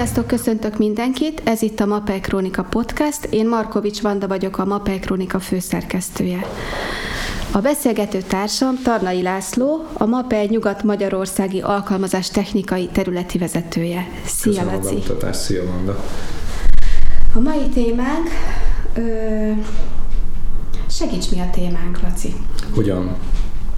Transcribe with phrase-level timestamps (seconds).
[0.00, 1.42] Sziasztok, köszöntök mindenkit!
[1.44, 3.24] Ez itt a Mapel Krónika Podcast.
[3.24, 6.38] Én Markovics Vanda vagyok, a Mapel Krónika főszerkesztője.
[7.52, 14.06] A beszélgető társam Tarnai László, a MAPEL Nyugat-Magyarországi Alkalmazás Technikai Területi Vezetője.
[14.24, 15.26] Szia, Köszönöm Laci!
[15.26, 16.04] a szia Vanda!
[17.34, 18.28] A mai témánk...
[18.94, 19.50] Ö,
[20.90, 22.34] segíts mi a témánk, Laci!
[22.74, 23.16] Hogyan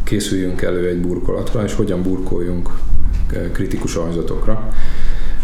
[0.05, 2.70] készüljünk elő egy burkolatra, és hogyan burkoljunk
[3.52, 4.69] kritikus ajzatokra,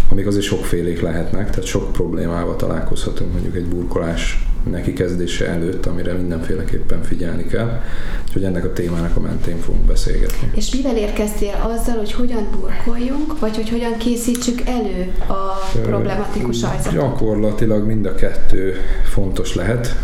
[0.08, 6.12] amik azért sokfélék lehetnek, tehát sok problémával találkozhatunk mondjuk egy burkolás neki kezdése előtt, amire
[6.12, 7.82] mindenféleképpen figyelni kell,
[8.26, 10.50] úgyhogy ennek a témának a mentén fogunk beszélgetni.
[10.54, 16.92] És mivel érkeztél azzal, hogy hogyan burkoljunk, vagy hogy hogyan készítsük elő a problematikus ajzatot?
[16.92, 19.96] Gyakorlatilag mind a kettő fontos lehet,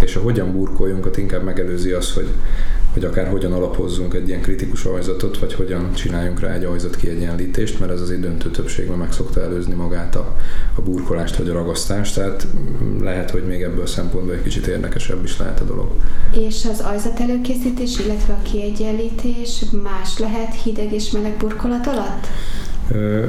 [0.00, 2.28] és a hogyan burkoljunk, ott inkább megelőzi az, hogy,
[2.94, 7.80] hogy akár hogyan alapozzunk egy ilyen kritikus ajzatot, vagy hogyan csináljunk rá egy ajzat kiegyenlítést,
[7.80, 10.36] mert ez azért döntő többségben meg szokta előzni magát a,
[10.74, 12.46] a burkolást vagy a ragasztást, tehát
[13.00, 15.90] lehet, hogy még ebből a szempontból egy kicsit érdekesebb is lehet a dolog.
[16.48, 22.26] És az ajzat előkészítés, illetve a kiegyenlítés más lehet hideg és meleg burkolat alatt?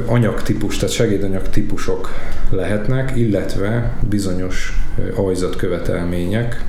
[0.05, 2.09] Anyagtípus, tehát segédanyag típusok
[2.49, 6.65] lehetnek, illetve bizonyos ö, ajzat követelmények,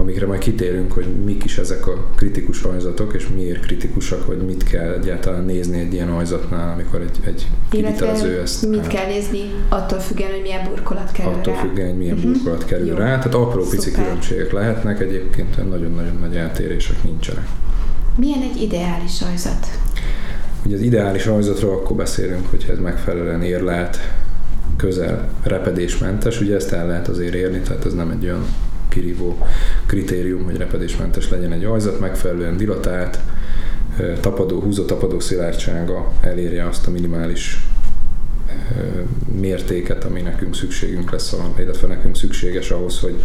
[0.00, 4.62] amikre majd kitérünk, hogy mik is ezek a kritikus ajzatok, és miért kritikusak, vagy mit
[4.64, 8.66] kell egyáltalán nézni egy ilyen ajzatnál, amikor egy, egy kivitelező ezt...
[8.68, 11.60] mit kell nézni attól függően, hogy milyen burkolat kerül Attól rá.
[11.60, 12.32] függően, hogy milyen Mhm.
[12.32, 12.94] burkolat kerül Jó.
[12.94, 13.04] rá.
[13.18, 14.04] Tehát apró pici Szuper.
[14.04, 17.46] különbségek lehetnek, egyébként nagyon-nagyon nagy eltérések nincsenek.
[18.16, 19.66] Milyen egy ideális ajzat?
[20.66, 23.98] Ugye az ideális ajzatról akkor beszélünk, hogyha ez megfelelően érlelt,
[24.76, 28.44] közel repedésmentes, ugye ezt el lehet azért érni, tehát ez nem egy olyan
[28.88, 29.38] kirívó
[29.88, 33.18] kritérium, hogy repedésmentes legyen egy ajzat, megfelelően dilatált,
[34.20, 37.66] tapadó, húzó tapadó szilárdsága elérje azt a minimális
[39.40, 43.24] mértéket, ami nekünk szükségünk lesz, illetve nekünk szükséges ahhoz, hogy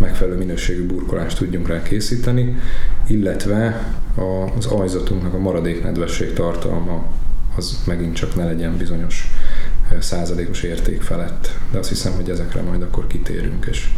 [0.00, 2.56] megfelelő minőségű burkolást tudjunk rá készíteni,
[3.06, 3.94] illetve
[4.58, 7.06] az ajzatunknak a maradék nedvesség tartalma
[7.56, 9.30] az megint csak ne legyen bizonyos
[9.98, 11.58] százalékos érték felett.
[11.70, 13.90] De azt hiszem, hogy ezekre majd akkor kitérünk, és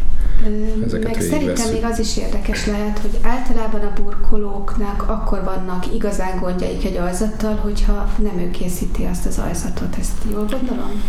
[0.84, 6.38] Ezeket Meg szerintem még az is érdekes lehet, hogy általában a burkolóknak akkor vannak igazán
[6.40, 9.96] gondjaik egy ajzattal, hogyha nem ő készíti azt az ajzatot.
[10.00, 11.02] Ezt jól gondolom?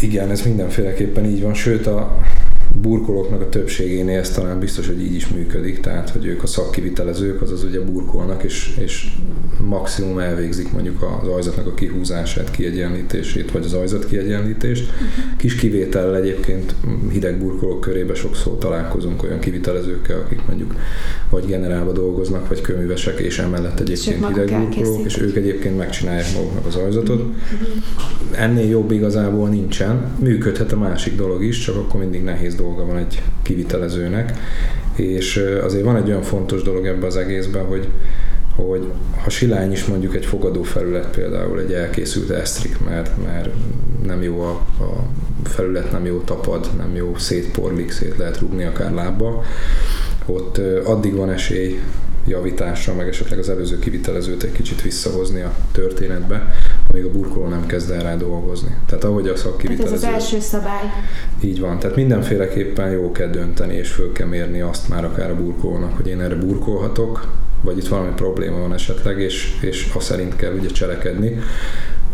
[0.00, 2.18] Igen, ez mindenféleképpen így van, sőt a
[2.80, 7.42] burkolóknak a többségénél ez talán biztos, hogy így is működik, tehát hogy ők a szakkivitelezők,
[7.42, 9.08] azaz ugye burkolnak, és, és
[9.60, 14.92] maximum elvégzik mondjuk az ajzatnak a kihúzását, kiegyenlítését, vagy az ajzat kiegyenlítést.
[15.36, 16.74] Kis kivétellel egyébként
[17.10, 20.74] hideg burkolók körében sokszor találkozunk olyan kivitelezőkkel, akik mondjuk
[21.30, 26.66] vagy generálva dolgoznak, vagy kőművesek, és emellett egyébként hideg burkolók, és ők egyébként megcsinálják maguknak
[26.66, 27.22] az ajzatot.
[28.30, 30.14] Ennél jobb igazából nincsen.
[30.18, 34.32] Működhet a másik dolog is, csak akkor mindig nehéz dolga van egy kivitelezőnek.
[34.96, 37.88] És azért van egy olyan fontos dolog ebben az egészben, hogy
[38.56, 38.92] hogy
[39.22, 43.48] ha silány is mondjuk egy fogadó felület például egy elkészült esztrik, mert, mert
[44.06, 44.50] nem jó a,
[44.82, 45.06] a
[45.44, 49.44] felület, nem jó tapad, nem jó szétporlik, szét lehet rúgni akár lábbal,
[50.26, 51.80] ott addig van esély
[52.26, 56.54] javításra, meg esetleg az előző kivitelezőt egy kicsit visszahozni a történetbe,
[56.92, 58.76] amíg a burkoló nem kezd el rá dolgozni.
[58.86, 59.94] Tehát ahogy a Tehát ez szakkivitelező...
[59.94, 60.84] az első szabály.
[61.40, 65.36] Így van, tehát mindenféleképpen jó kell dönteni, és föl kell mérni azt már akár a
[65.36, 67.28] burkolónak, hogy én erre burkolhatok,
[67.60, 71.38] vagy itt valami probléma van esetleg, és, és azt szerint kell ugye cselekedni.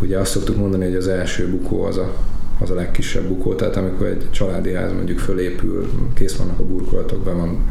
[0.01, 2.13] Ugye azt szoktuk mondani, hogy az első bukó az a,
[2.59, 7.23] az a legkisebb bukó, tehát amikor egy családi ház mondjuk fölépül, kész vannak a burkolatok,
[7.23, 7.65] be van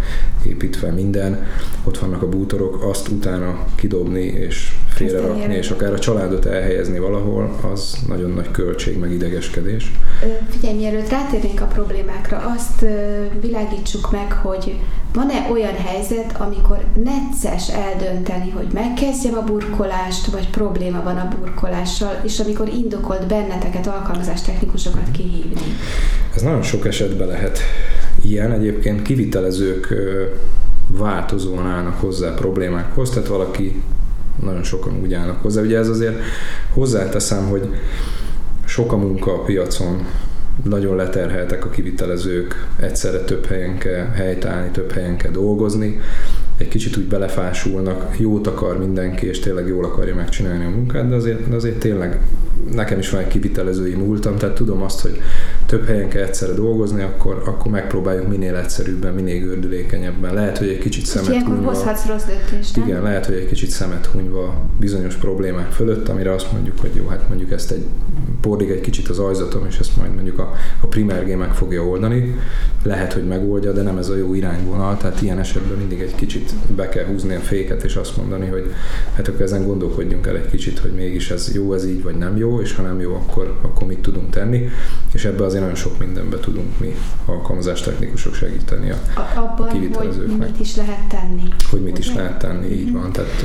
[0.47, 1.47] építve minden,
[1.85, 7.59] ott vannak a bútorok, azt utána kidobni és félrerakni, és akár a családot elhelyezni valahol,
[7.73, 9.93] az nagyon nagy költség, meg idegeskedés.
[10.49, 12.85] Figyelj, mielőtt rátérnénk a problémákra, azt
[13.41, 14.79] világítsuk meg, hogy
[15.13, 22.21] van-e olyan helyzet, amikor necces eldönteni, hogy megkezdjem a burkolást, vagy probléma van a burkolással,
[22.25, 25.61] és amikor indokolt benneteket, alkalmazástechnikusokat kihívni.
[26.35, 27.59] Ez nagyon sok esetben lehet
[28.25, 28.53] ilyen.
[28.53, 29.95] Egyébként kivitelezők
[30.87, 33.83] változóan állnak hozzá problémákhoz, tehát valaki
[34.43, 35.63] nagyon sokan úgy állnak hozzá.
[35.63, 36.21] Ugye ez azért
[36.73, 37.69] hozzáteszem, hogy
[38.65, 40.07] sok a munka a piacon,
[40.65, 46.01] nagyon leterheltek a kivitelezők, egyszerre több helyen kell helytállni, több helyen kell dolgozni,
[46.57, 51.15] egy kicsit úgy belefásulnak, jót akar mindenki, és tényleg jól akarja megcsinálni a munkát, de
[51.15, 52.21] azért, azért tényleg
[52.73, 55.21] nekem is van egy kivitelezői múltam, tehát tudom azt, hogy
[55.69, 60.35] több helyen kell egyszerre dolgozni, akkor, akkor megpróbáljuk minél egyszerűbben, minél gördülékenyebben.
[60.35, 62.89] Lehet, hogy egy kicsit szemet ilyenkor hunyva, hozhatsz rossz döntést, nem?
[62.89, 67.07] igen, lehet, hogy egy kicsit szemet hunyva bizonyos problémák fölött, amire azt mondjuk, hogy jó,
[67.07, 67.85] hát mondjuk ezt egy
[68.41, 72.37] pordig egy kicsit az ajzatom, és ezt majd mondjuk a, a primer meg fogja oldani.
[72.83, 76.53] Lehet, hogy megoldja, de nem ez a jó irányvonal, tehát ilyen esetben mindig egy kicsit
[76.77, 78.73] be kell húzni a féket, és azt mondani, hogy
[79.15, 82.37] hát akkor ezen gondolkodjunk el egy kicsit, hogy mégis ez jó ez így, vagy nem
[82.37, 84.69] jó, és ha nem jó, akkor, akkor mit tudunk tenni,
[85.13, 86.95] és ebbe azért nagyon sok mindenbe tudunk mi
[87.25, 88.99] alkalmazástechnikusok segíteni a,
[89.35, 90.39] Abban, a kivitelezőknek.
[90.39, 91.43] hogy mit is lehet tenni.
[91.71, 93.13] Hogy mit is lehet tenni, így van.
[93.13, 93.45] Tehát,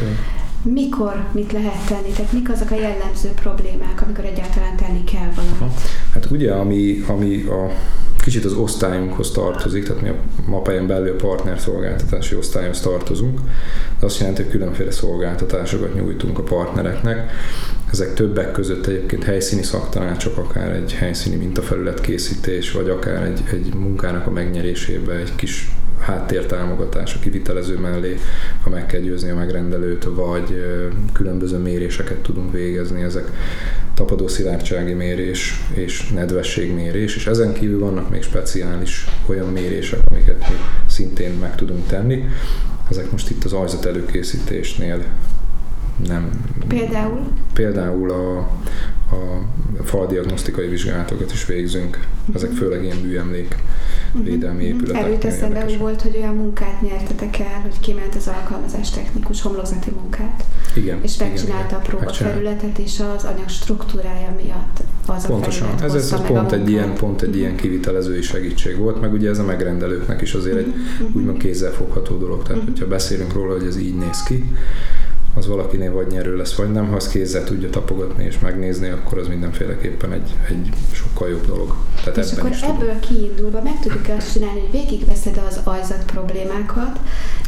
[0.62, 2.10] mikor mit lehet tenni?
[2.10, 5.80] Tehát mik azok a jellemző problémák, amikor egyáltalán tenni kell valamit?
[6.14, 7.72] Hát ugye, ami, ami a
[8.24, 10.16] kicsit az osztályunkhoz tartozik, tehát mi a
[10.46, 13.40] MAPEN belül a partnerszolgáltatási osztályhoz tartozunk.
[13.98, 17.32] Ez azt jelenti, hogy különféle szolgáltatásokat nyújtunk a partnereknek.
[17.92, 23.74] Ezek többek között egyébként helyszíni szaktanácsok, akár egy helyszíni mintafelület készítés, vagy akár egy, egy
[23.74, 28.18] munkának a megnyerésébe egy kis háttértámogatás a kivitelező mellé,
[28.64, 30.64] ha meg kell győzni a megrendelőt, vagy
[31.14, 33.32] különböző méréseket tudunk végezni, ezek
[33.94, 40.56] tapadó szilárdsági mérés és nedvességmérés, és ezen kívül vannak még speciális olyan mérések, amiket mi
[40.88, 42.28] szintén meg tudunk tenni.
[42.90, 45.04] Ezek most itt az ajzat előkészítésnél
[46.08, 46.30] nem...
[46.68, 47.28] Például?
[47.54, 48.38] Például a,
[49.10, 52.00] a faldiagnosztikai vizsgálatokat is végzünk.
[52.34, 53.56] Ezek főleg ilyen műemlék
[54.22, 54.74] védelmi mhm.
[54.74, 55.04] épületek.
[55.04, 59.90] Erőt eszembe, hogy volt, hogy olyan munkát nyertetek el, hogy kiment az alkalmazás technikus homlokzati
[59.90, 60.44] munkát.
[60.76, 61.00] Igen.
[61.02, 65.68] És megcsinálta igen, a próbafelületet, és az anyag struktúrája miatt az Pontosan.
[65.68, 69.30] a ez, ez, ez pont, egy ilyen, pont egy ilyen kivitelezői segítség volt, meg ugye
[69.30, 71.16] ez a megrendelőknek is azért egy uh-huh.
[71.16, 72.42] úgymond kézzelfogható dolog.
[72.42, 72.72] Tehát, uh-huh.
[72.72, 74.54] hogyha beszélünk róla, hogy ez így néz ki,
[75.36, 76.88] az valakinél vagy nyerő lesz, vagy nem.
[76.88, 81.76] Ha azt kézzel tudja tapogatni és megnézni, akkor az mindenféleképpen egy, egy sokkal jobb dolog.
[82.04, 83.00] Tehát és ebben akkor ebből tudom.
[83.00, 87.00] kiindulva meg tudjuk azt csinálni, hogy végigveszed az ajzat problémákat,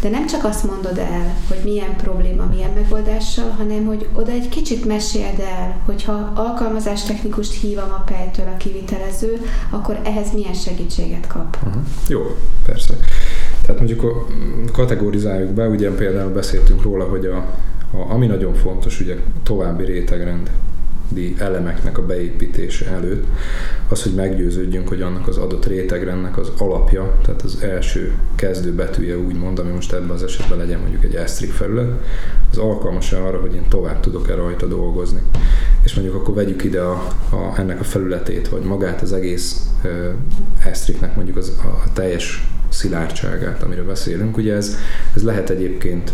[0.02, 4.50] de nem csak azt mondod el, hogy milyen probléma, milyen megoldással, hanem hogy oda egy
[4.50, 11.58] kicsit meséld el, hogyha alkalmazástechnikust hívom a pejtől a kivitelező, akkor ehhez milyen segítséget kap.
[11.66, 11.84] Uh-huh.
[12.08, 12.94] Jó, persze.
[13.62, 14.30] Tehát mondjuk
[14.72, 17.38] kategorizáljuk be, ugye például beszéltünk róla, hogy a,
[17.92, 20.50] a, ami nagyon fontos, ugye további rétegrend
[21.38, 23.26] elemeknek a beépítése előtt,
[23.90, 29.18] az, hogy meggyőződjünk, hogy annak az adott rétegrendnek az alapja, tehát az első kezdő betűje
[29.18, 32.04] úgymond, ami most ebben az esetben legyen mondjuk egy esztrik felület,
[32.52, 35.22] az alkalmas arra, hogy én tovább tudok-e rajta dolgozni.
[35.84, 39.70] És mondjuk akkor vegyük ide a, a, ennek a felületét, vagy magát az egész
[40.66, 44.38] esztriknek mondjuk az, a teljes szilárdságát, amiről beszélünk.
[44.38, 44.78] Ugye ez,
[45.16, 46.14] ez lehet egyébként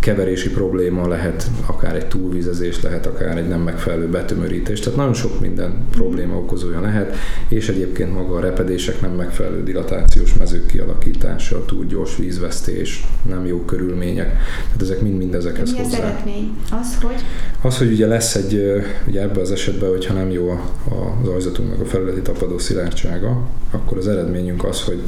[0.00, 5.40] keverési probléma lehet, akár egy túlvizezés lehet, akár egy nem megfelelő betömörítés, tehát nagyon sok
[5.40, 7.16] minden probléma okozója lehet,
[7.48, 13.58] és egyébként maga a repedések nem megfelelő dilatációs mezők kialakítása, túl gyors vízvesztés, nem jó
[13.64, 14.28] körülmények,
[14.64, 15.98] tehát ezek mind-mind ezekhez Mi hozzá.
[15.98, 16.56] az eredmény?
[16.70, 17.24] Az, hogy?
[17.62, 21.28] Az, hogy ugye lesz egy, ugye ebben az esetben, hogyha nem jó a, a, az
[21.28, 25.02] ajzatunknak a felületi tapadó szilárdsága, akkor az eredményünk az, hogy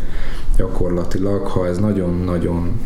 [0.56, 2.81] gyakorlatilag, ha ez nagyon-nagyon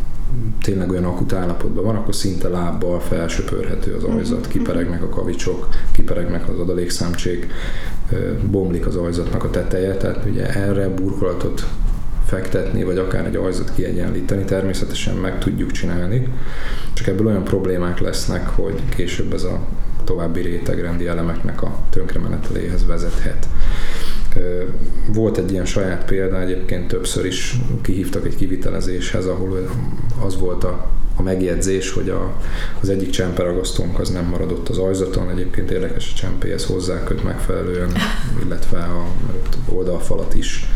[0.63, 4.49] tényleg olyan akut állapotban van, akkor szinte lábbal felsöpörhető az ajzat, mhm.
[4.49, 7.47] kiperegnek a kavicsok, kiperegnek az adalékszámcsék,
[8.51, 11.67] bomlik az ajzatnak a teteje, tehát ugye erre burkolatot
[12.27, 16.29] fektetni, vagy akár egy ajzat kiegyenlíteni, természetesen meg tudjuk csinálni,
[16.93, 19.61] csak ebből olyan problémák lesznek, hogy később ez a
[20.05, 23.49] további rétegrendi elemeknek a tönkremeneteléhez vezethet.
[25.13, 29.69] Volt egy ilyen saját példa, egyébként többször is kihívtak egy kivitelezéshez, ahol
[30.25, 32.41] az volt a, a megjegyzés, hogy a,
[32.81, 37.93] az egyik csemperagasztónk az nem maradott az ajzaton, egyébként érdekes a csempéhez hozzáköt megfelelően,
[38.45, 39.07] illetve a
[39.69, 40.67] oldalfalat is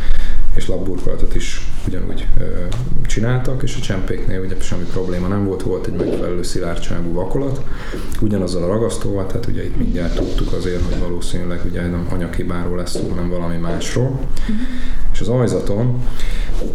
[0.55, 2.45] és labburkolatot is ugyanúgy ö,
[3.07, 7.65] csináltak, és a csempéknél ugye semmi probléma nem volt, volt egy megfelelő szilárdságú vakolat,
[8.21, 12.91] ugyanazzal a ragasztóval, tehát ugye itt mindjárt tudtuk azért, hogy valószínűleg ugye nem anyaghibáról lesz
[12.91, 14.09] szó, hanem valami másról.
[14.09, 14.57] Uh-huh.
[15.13, 16.03] És az ajzaton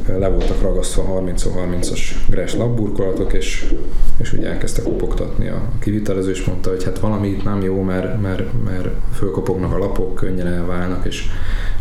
[0.07, 3.74] le voltak ragasztva 30-30-as gres labburkolatok, és,
[4.17, 8.21] és ugye elkezdte kopogtatni a kivitelező, és mondta, hogy hát valami itt nem jó, mert,
[8.21, 11.29] mert, mert fölkopognak a lapok, könnyen elválnak, és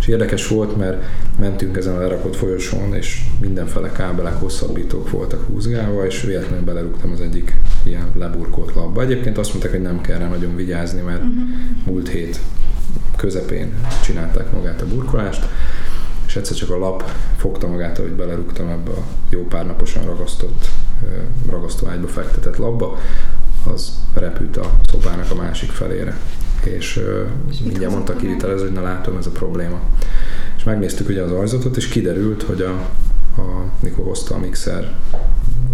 [0.05, 1.03] és érdekes volt, mert
[1.39, 7.21] mentünk ezen a lerakott folyosón, és mindenfele kábelek, hosszabbítók voltak húzgálva, és véletlenül belerúgtam az
[7.21, 9.03] egyik ilyen leburkolt labba.
[9.03, 11.37] Egyébként azt mondták, hogy nem kell rá nagyon vigyázni, mert uh-huh.
[11.87, 12.41] múlt hét
[13.17, 13.73] közepén
[14.05, 15.49] csinálták magát a burkolást,
[16.27, 17.05] és egyszer csak a lap
[17.37, 20.69] fogta magát, hogy belerúgtam ebbe a jó pár naposan ragasztott,
[21.51, 22.99] ragasztóágyba fektetett labba,
[23.73, 26.17] az repült a szobának a másik felére
[26.67, 27.01] és,
[27.51, 29.81] és mindjárt mondta kivitelező, hogy na látom, ez a probléma.
[30.57, 32.89] És megnéztük ugye az ajzatot, és kiderült, hogy a,
[33.37, 34.97] a mikor hozta a mixer,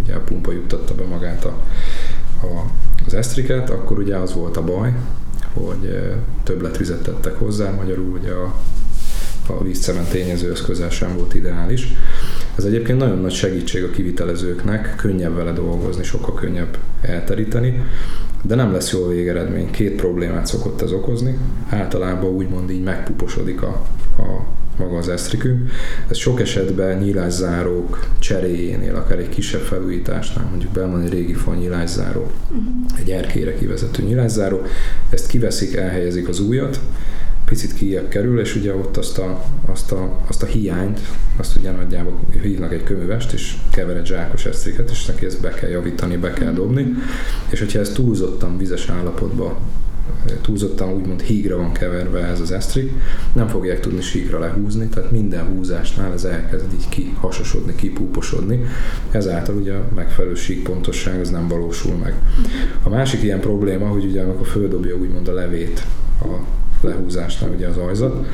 [0.02, 1.62] ugye a pumpa juttatta be magát a,
[2.42, 2.70] a,
[3.06, 4.94] az esztriket, akkor ugye az volt a baj,
[5.52, 6.00] hogy
[6.42, 8.54] többletvizet tettek hozzá, magyarul ugye a,
[9.46, 11.92] a vízcement tényező közel sem volt ideális.
[12.56, 17.84] Ez egyébként nagyon nagy segítség a kivitelezőknek, könnyebb vele dolgozni, sokkal könnyebb elteríteni,
[18.42, 19.70] de nem lesz jó végeredmény.
[19.70, 21.38] Két problémát szokott ez okozni.
[21.68, 23.86] Általában úgymond így megpuposodik a,
[24.18, 24.44] a
[24.80, 25.70] maga az esztrikünk.
[26.08, 32.30] Ez sok esetben nyílászárók cseréjénél, akár egy kisebb felújításnál, mondjuk belman egy régi fa nyílászáró,
[32.48, 32.64] uh-huh.
[32.98, 34.62] egy erkére kivezető nyílászáró,
[35.10, 36.80] ezt kiveszik, elhelyezik az újat,
[37.50, 41.00] picit kijebb kerül, és ugye ott azt a, azt a, azt a hiányt,
[41.36, 45.50] azt ugye nagyjából hívnak egy köművest, és kever egy zsákos esztriket, és neki ezt be
[45.50, 46.86] kell javítani, be kell dobni,
[47.50, 49.56] és hogyha ez túlzottan vizes állapotban
[50.40, 52.92] túlzottan úgymond hígra van keverve ez az esztrik,
[53.32, 58.64] nem fogják tudni síkra lehúzni, tehát minden húzásnál ez elkezd így kihasasodni, kipúposodni,
[59.10, 62.14] ezáltal ugye a megfelelő síkpontosság az nem valósul meg.
[62.82, 65.86] A másik ilyen probléma, hogy ugye amikor földobja úgymond a levét
[66.22, 68.26] a lehúzásnál ugye az ajzat,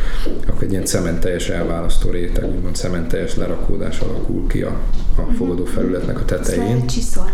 [0.47, 4.81] akkor egy ilyen cementeljes elválasztó réteg, úgymond cementeljes lerakódás alakul ki a,
[5.17, 5.35] a mhm.
[5.35, 6.65] fogadó felületnek a tetején.
[6.65, 7.31] lehet csiszolni?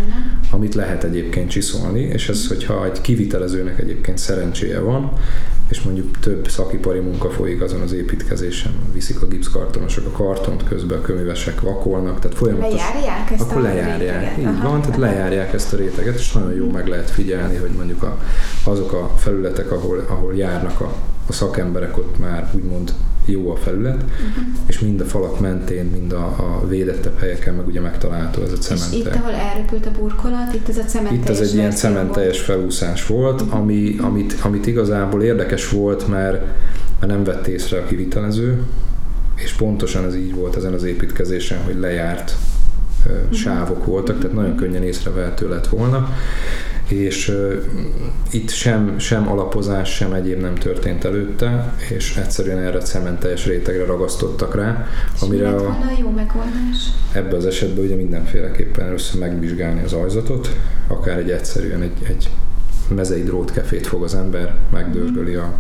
[0.51, 5.13] Amit lehet egyébként csiszolni, és ez, hogyha egy kivitelezőnek egyébként szerencséje van,
[5.69, 10.99] és mondjuk több szakipari munka folyik azon az építkezésen, viszik a gipszkartonosok a kartont, közben
[10.99, 12.73] a köművesek vakolnak, tehát folyamatos...
[12.73, 14.39] Lejárják ezt akkor a lejárják, réteget.
[14.39, 17.71] így Aha, van, tehát lejárják ezt a réteget, és nagyon jó meg lehet figyelni, hogy
[17.77, 18.19] mondjuk a,
[18.65, 20.95] azok a felületek, ahol, ahol járnak a,
[21.27, 22.93] a szakemberek, ott már úgymond
[23.25, 24.45] jó a felület, uh-huh.
[24.67, 28.57] és mind a falak mentén, mind a, a védettebb helyeken meg ugye megtalálható ez a
[28.57, 28.93] cement.
[28.93, 32.41] És itt, ahol elrepült a burkolat, itt ez a cementeljes Itt ez egy ilyen cementeljes
[32.41, 33.61] felúszás volt, uh-huh.
[33.61, 36.41] ami, amit, amit igazából érdekes volt, mert,
[37.01, 38.63] mert nem vett észre a kivitelező,
[39.35, 42.37] és pontosan ez így volt ezen az építkezésen, hogy lejárt
[43.07, 43.33] uh-huh.
[43.33, 46.09] sávok voltak, tehát nagyon könnyen észrevehető lett volna
[46.93, 47.55] és uh,
[48.31, 53.85] itt sem, sem alapozás, sem egyéb nem történt előtte, és egyszerűen erre a cementeljes rétegre
[53.85, 56.91] ragasztottak rá, és amire a, a jó megoldás?
[57.13, 62.31] Ebben az esetben ugye mindenféleképpen először megvizsgálni az ajzatot, akár egy egyszerűen egy, egy
[62.95, 65.55] mezei drótkefét fog az ember, megdörzsöli a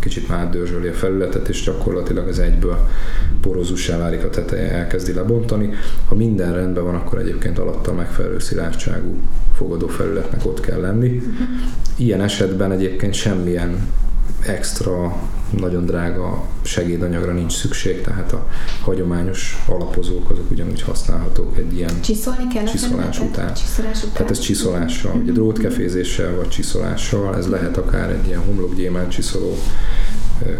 [0.00, 2.88] kicsit már átdörzsöli a felületet, és gyakorlatilag az egyből
[3.40, 5.70] porozussá válik a teteje, elkezdi lebontani.
[6.08, 9.16] Ha minden rendben van, akkor egyébként alatta megfelelő szilárdságú
[9.54, 11.22] fogadó felületnek ott kell lenni.
[11.96, 13.86] Ilyen esetben egyébként semmilyen
[14.46, 15.16] extra,
[15.50, 18.46] nagyon drága segédanyagra nincs szükség, tehát a
[18.80, 23.54] hagyományos alapozók azok ugyanúgy használhatók egy ilyen Csiszolni kell csiszolás után.
[23.54, 24.12] Csiszolás után.
[24.12, 29.56] Tehát ez csiszolással, ugye drótkefézéssel vagy csiszolással, ez lehet akár egy ilyen homlokgyémán csiszoló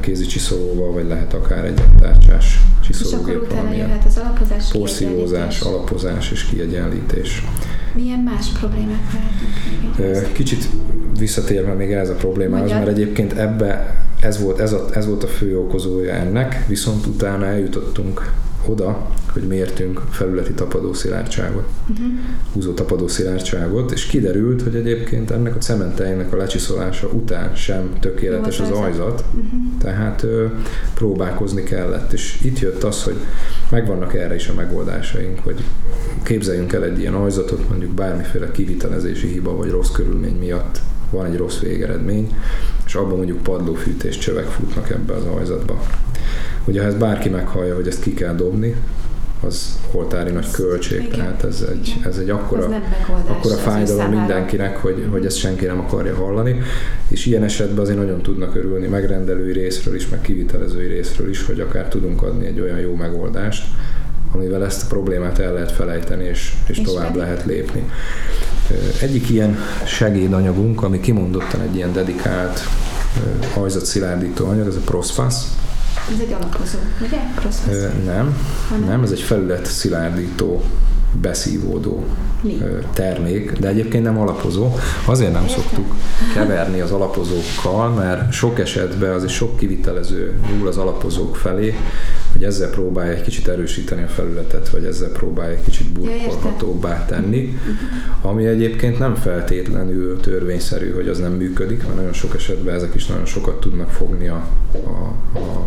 [0.00, 3.28] kézi csiszolóval, vagy lehet akár egy tárcsás csiszológép.
[3.28, 7.44] És akkor utána jöhet az alapozás, Porszívózás, alapozás és kiegyenlítés.
[7.94, 10.68] Milyen más problémák lehetnek Kicsit
[11.18, 15.26] visszatérve még ez a problémához, mert egyébként ebbe ez volt, ez, a, ez volt a
[15.26, 18.32] fő okozója ennek, viszont utána eljutottunk
[18.66, 22.06] oda, hogy mértünk felületi tapadó szilárdságot, uh-huh.
[22.52, 28.60] húzó tapadó szilárdságot, és kiderült, hogy egyébként ennek a cementeinek a lecsiszolása után sem tökéletes
[28.60, 29.50] az ajzat, uh-huh.
[29.78, 30.46] tehát ö,
[30.94, 33.16] próbálkozni kellett, és itt jött az, hogy
[33.70, 35.64] megvannak erre is a megoldásaink, hogy
[36.22, 40.80] képzeljünk el egy ilyen ajzatot, mondjuk bármiféle kivitelezési hiba vagy rossz körülmény miatt
[41.10, 42.36] van egy rossz végeredmény,
[42.86, 45.82] és abban mondjuk padlófűtés csövek futnak ebbe az ajzatba.
[46.64, 48.76] Ugye ha ezt bárki meghallja, hogy ezt ki kell dobni,
[49.46, 51.10] az oltári nagy költség, Igen.
[51.10, 52.80] tehát ez egy, ez egy akkora, ez
[53.26, 56.60] akkora fájdalom mindenkinek, hogy, hogy ezt senki nem akarja hallani,
[57.08, 61.60] és ilyen esetben azért nagyon tudnak örülni megrendelői részről is, meg kivitelezői részről is, hogy
[61.60, 63.64] akár tudunk adni egy olyan jó megoldást,
[64.32, 67.20] amivel ezt a problémát el lehet felejteni, és, és, és tovább pedig.
[67.20, 67.90] lehet lépni.
[69.00, 72.60] Egyik ilyen segédanyagunk, ami kimondottan egy ilyen dedikált
[73.54, 75.56] hajzat szilárdító anyag, ez a Prosfasz.
[76.12, 77.18] Ez egy alapozó, ugye?
[77.34, 78.04] Prosfasz.
[78.04, 78.36] Nem,
[78.86, 80.62] nem, ez egy felület szilárdító
[81.20, 82.04] beszívódó
[82.42, 82.62] Mi?
[82.92, 84.74] termék, de egyébként nem alapozó.
[85.04, 85.60] Azért nem Értem.
[85.62, 85.94] szoktuk
[86.34, 91.74] keverni az alapozókkal, mert sok esetben az is sok kivitelező nyúl az alapozók felé,
[92.32, 97.42] hogy ezzel próbálja egy kicsit erősíteni a felületet, vagy ezzel próbálja egy kicsit burkolhatóbbá tenni,
[97.42, 98.28] mhm.
[98.28, 103.06] ami egyébként nem feltétlenül törvényszerű, hogy az nem működik, mert nagyon sok esetben ezek is
[103.06, 104.88] nagyon sokat tudnak fogni a, a,
[105.38, 105.66] a,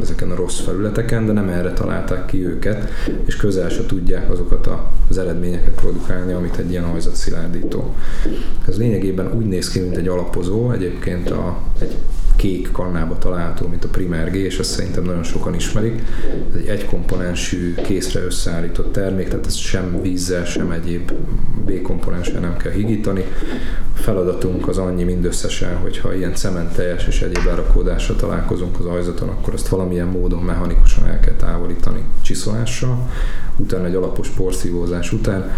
[0.00, 2.90] ezeken a rossz felületeken, de nem erre találták ki őket,
[3.24, 7.94] és közel se tudják azokat a, az eredményeket produkálni, amit egy ilyen hajzat szilárdító.
[8.68, 11.96] Ez lényegében úgy néz ki, mint egy alapozó, egyébként a, egy
[12.38, 16.02] kék kannába található, mint a Primer G, és ezt szerintem nagyon sokan ismerik.
[16.50, 21.12] Ez egy egykomponensű, készre összeállított termék, tehát ez sem vízzel, sem egyéb
[21.64, 23.24] B-komponenssel nem kell higítani.
[23.94, 29.54] A feladatunk az annyi mindösszesen, hogyha ilyen cementeljes és egyéb lerakódással találkozunk az ajzaton, akkor
[29.54, 33.10] ezt valamilyen módon mechanikusan el kell távolítani csiszolással,
[33.56, 35.50] utána egy alapos porszívózás után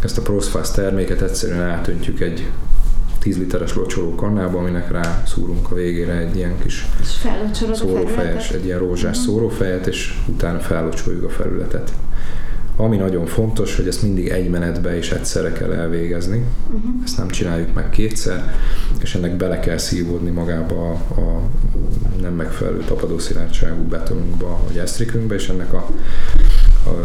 [0.00, 2.46] ezt a Prosfast terméket egyszerűen átöntjük egy
[3.24, 6.86] 10 literes locsoló kannába, aminek rá szúrunk a végére egy ilyen kis
[7.72, 9.34] szórófejes, egy ilyen rózsás uh-huh.
[9.34, 11.92] szórófejet, és utána fellocsoljuk a felületet.
[12.76, 16.44] Ami nagyon fontos, hogy ezt mindig egy menetbe és egyszerre kell elvégezni.
[16.66, 16.90] Uh-huh.
[17.04, 18.54] Ezt nem csináljuk meg kétszer,
[19.02, 21.42] és ennek bele kell szívódni magába a, a
[22.20, 25.90] nem megfelelő tapadószilárdságú betonunkba, vagy esztrikünkbe, és ennek a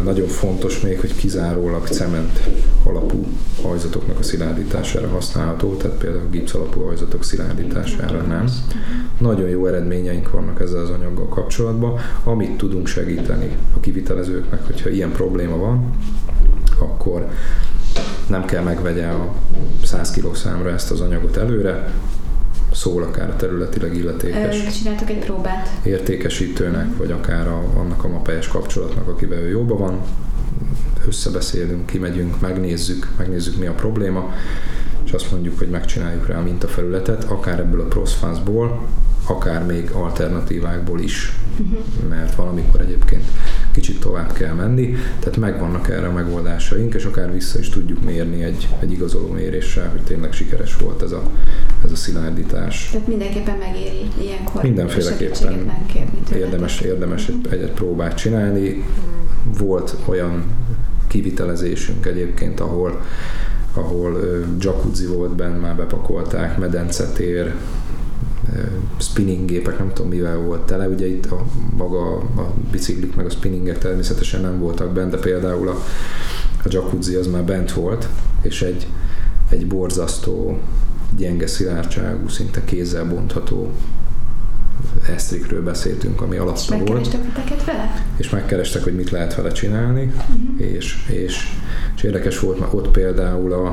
[0.04, 2.48] nagyon fontos még, hogy kizárólag cement
[2.82, 3.26] alapú
[3.62, 8.48] hajzatoknak a szilárdítására használható, tehát például gipsz alapú hajzatok szilárdítására nem.
[9.18, 15.12] Nagyon jó eredményeink vannak ezzel az anyaggal kapcsolatban, amit tudunk segíteni a kivitelezőknek, hogyha ilyen
[15.12, 15.92] probléma van,
[16.78, 17.28] akkor
[18.26, 19.34] nem kell megvegye a
[19.84, 21.92] 100 kg számra ezt az anyagot előre,
[22.80, 24.78] szól akár a területileg illetékes.
[24.78, 25.68] Csináltak egy próbát.
[25.82, 30.00] Értékesítőnek, vagy akár a, annak a mapelyes kapcsolatnak, akivel ő jóban van.
[31.06, 34.34] Összebeszélünk, kimegyünk, megnézzük, megnézzük mi a probléma,
[35.04, 38.86] és azt mondjuk, hogy megcsináljuk rá a mintafelületet, akár ebből a proszfászból,
[39.26, 42.08] akár még alternatívákból is, uh-huh.
[42.08, 43.24] mert valamikor egyébként
[43.70, 48.42] kicsit tovább kell menni, tehát megvannak erre a megoldásaink, és akár vissza is tudjuk mérni
[48.42, 51.22] egy, egy igazoló méréssel, hogy tényleg sikeres volt ez a,
[51.84, 52.88] ez a szilárdítás.
[52.92, 55.72] Tehát mindenképpen megéri ilyenkor Mindenféleképpen
[56.34, 58.84] érdemes, érdemes egy, egy, egy próbát csinálni.
[59.58, 60.44] Volt olyan
[61.06, 63.00] kivitelezésünk egyébként, ahol
[63.72, 67.54] ahol uh, jacuzzi volt benne, már bepakolták, medencetér,
[68.98, 71.44] spinning gépek, nem tudom mivel volt tele, ugye itt a
[71.76, 75.76] maga a biciklik meg a spinningek természetesen nem voltak benne, de például a,
[76.64, 78.08] a jacuzzi az már bent volt,
[78.42, 78.86] és egy,
[79.50, 80.58] egy borzasztó
[81.16, 83.70] gyenge szilárdságú, szinte kézzel bontható
[85.08, 87.18] esztrikről beszéltünk, ami alatta volt.
[87.64, 88.04] vele?
[88.16, 90.66] És megkerestek, hogy mit lehet vele csinálni, uh-huh.
[90.72, 91.36] és, és,
[91.96, 93.66] és érdekes volt, mert ott például a,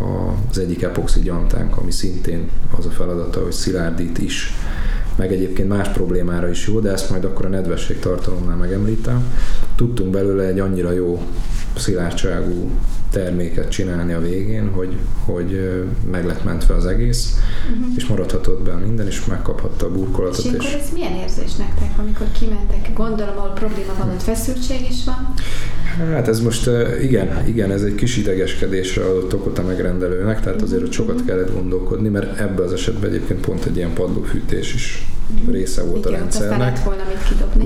[0.00, 4.52] a, az egyik epoxi gyantánk, ami szintén az a feladata, hogy szilárdít is,
[5.16, 9.24] meg egyébként más problémára is jó, de ezt majd akkor a nedvesség tartalomnál megemlítem.
[9.76, 11.22] Tudtunk belőle egy annyira jó
[11.76, 12.70] szilárdságú
[13.14, 17.38] terméket csinálni a végén, hogy, hogy meg lett mentve az egész,
[17.70, 17.94] uh-huh.
[17.96, 20.44] és maradhatott be minden, és megkaphatta a burkolatot.
[20.44, 22.90] És, és akkor ez milyen érzés nektek, amikor kimentek?
[22.94, 25.34] Gondolom, ahol probléma van, ott feszültség is van.
[26.12, 26.70] Hát ez most,
[27.02, 31.26] igen, igen, ez egy kis idegeskedésre adott okot a megrendelőnek, tehát azért ott sokat mhm.
[31.26, 35.06] kellett gondolkodni, mert ebben az esetben egyébként pont egy ilyen padlófűtés is
[35.40, 35.50] mhm.
[35.50, 36.78] része volt igen, a rendszernek.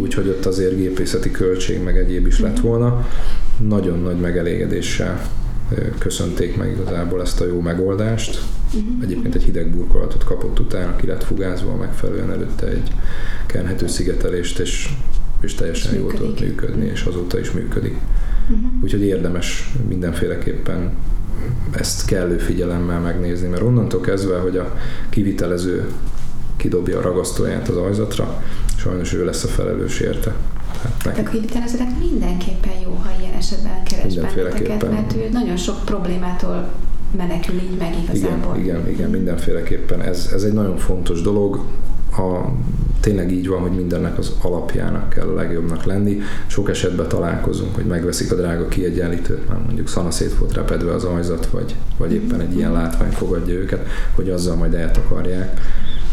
[0.00, 3.06] Úgyhogy ott azért gépészeti költség meg egyéb is lett volna.
[3.58, 5.20] Nagyon nagy megelégedéssel
[5.98, 8.42] köszönték meg igazából ezt a jó megoldást.
[8.66, 9.02] Uh-huh.
[9.02, 12.90] Egyébként egy hideg burkolatot kapott utána, ki lett fugázva megfelelően előtte egy
[13.46, 14.88] kenhető szigetelést, és,
[15.40, 17.96] és teljesen jól tudott működni, és azóta is működik.
[18.42, 18.82] Uh-huh.
[18.82, 20.90] Úgyhogy érdemes mindenféleképpen
[21.70, 24.74] ezt kellő figyelemmel megnézni, mert onnantól kezdve, hogy a
[25.08, 25.86] kivitelező
[26.56, 28.42] kidobja a ragasztóját az ajzatra,
[28.76, 30.34] sajnos ő lesz a felelős érte.
[31.04, 36.68] Hát a kivitelezőnek mindenképpen jó, ha ilyen esetben keres benneteket, mert ő nagyon sok problémától
[37.16, 38.56] menekül így meg igazából.
[38.56, 40.02] Igen, igen, igen mindenféleképpen.
[40.02, 41.64] Ez, ez egy nagyon fontos dolog.
[42.16, 42.52] A,
[43.00, 46.20] tényleg így van, hogy mindennek az alapjának kell a legjobbnak lenni.
[46.46, 51.46] Sok esetben találkozunk, hogy megveszik a drága kiegyenlítőt, már mondjuk szanaszét volt repedve az ajzat,
[51.46, 55.60] vagy, vagy éppen egy ilyen látvány fogadja őket, hogy azzal majd eltakarják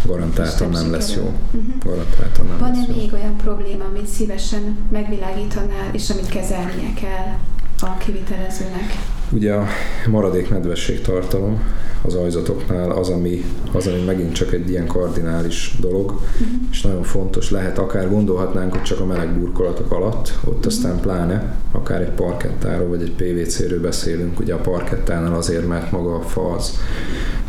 [0.08, 1.24] garantáltan nem lesz jó.
[1.24, 1.74] Uh-huh.
[1.86, 3.18] Garantáltan nem Van-e még jó.
[3.18, 7.38] olyan probléma, amit szívesen megvilágítanál, és amit kezelnie kell
[7.80, 8.98] a kivitelezőnek?
[9.32, 9.66] Ugye a
[10.08, 11.60] maradék nedvesség tartalom
[12.02, 16.48] az ajzatoknál az, ami, az, ami megint csak egy ilyen kardinális dolog, uh-huh.
[16.72, 20.66] és nagyon fontos lehet, akár gondolhatnánk, hogy csak a meleg burkolatok alatt, ott uh-huh.
[20.66, 26.16] aztán pláne, akár egy parkettáról vagy egy PVC-ről beszélünk, ugye a parkettánál azért, mert maga
[26.16, 26.80] a fa az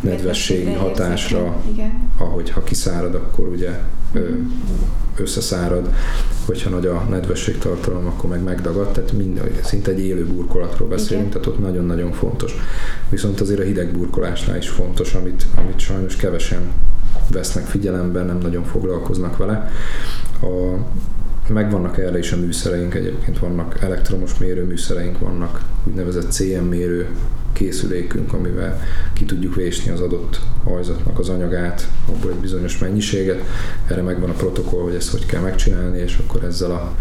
[0.01, 1.63] nedvességi hatásra,
[2.19, 3.71] ahogy ha kiszárad, akkor ugye
[5.17, 5.95] összeszárad,
[6.47, 11.31] hogyha nagy a nedvességtartalom, akkor meg megdagad, tehát mind, szinte egy élő burkolatról beszélünk, Igen.
[11.31, 12.55] tehát ott nagyon-nagyon fontos.
[13.09, 16.61] Viszont azért a hideg burkolásnál is fontos, amit, amit sajnos kevesen
[17.31, 19.71] vesznek figyelembe, nem nagyon foglalkoznak vele.
[20.43, 20.77] A
[21.49, 27.09] megvannak erre is a műszereink, egyébként vannak elektromos mérőműszereink, vannak úgynevezett CM mérő
[27.53, 28.81] készülékünk, amivel
[29.13, 33.43] ki tudjuk vésni az adott ajzatnak az anyagát, abból egy bizonyos mennyiséget.
[33.87, 36.95] Erre megvan a protokoll, hogy ezt hogy kell megcsinálni, és akkor ezzel a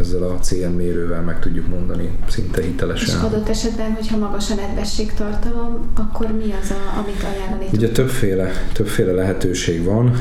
[0.00, 3.16] ezzel a CM mérővel meg tudjuk mondani szinte hitelesen.
[3.16, 8.50] És adott esetben, hogyha magas a nedvességtartalom, akkor mi az, a, amit ajánlani Ugye többféle,
[8.72, 10.14] többféle lehetőség van.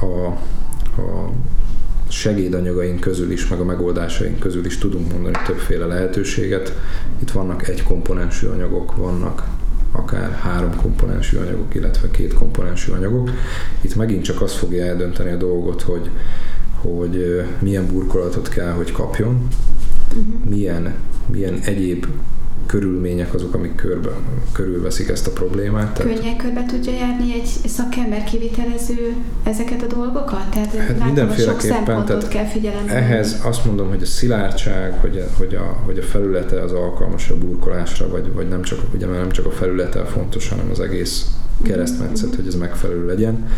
[0.00, 0.26] A,
[1.00, 1.30] a
[2.08, 6.74] segédanyagaink közül is, meg a megoldásaink közül is tudunk mondani többféle lehetőséget.
[7.18, 9.46] Itt vannak egy komponensű anyagok, vannak
[9.92, 13.30] akár három komponensű anyagok, illetve két komponensű anyagok.
[13.80, 16.10] Itt megint csak az fogja eldönteni a dolgot, hogy,
[16.82, 19.48] hogy milyen burkolatot kell, hogy kapjon,
[20.08, 20.50] uh-huh.
[20.50, 20.94] milyen,
[21.26, 22.06] milyen egyéb
[22.66, 24.10] körülmények azok, amik körbe,
[24.52, 25.94] körülveszik ezt a problémát.
[25.94, 26.14] Tehát...
[26.14, 30.50] Könnyen körbe tudja járni egy szakember kivitelező ezeket a dolgokat?
[30.50, 35.54] Tehát hát mindenféleképpen, tehát kell figyelembe Ehhez azt mondom, hogy a szilárdság, hogy a, hogy
[35.54, 39.46] a, hogy a felülete az alkalmas a burkolásra, vagy, vagy nem, csak, ugye nem csak
[39.46, 41.26] a felülete fontos, hanem az egész
[41.62, 42.36] keresztmetszet, uh-huh.
[42.36, 43.48] hogy ez megfelelő legyen.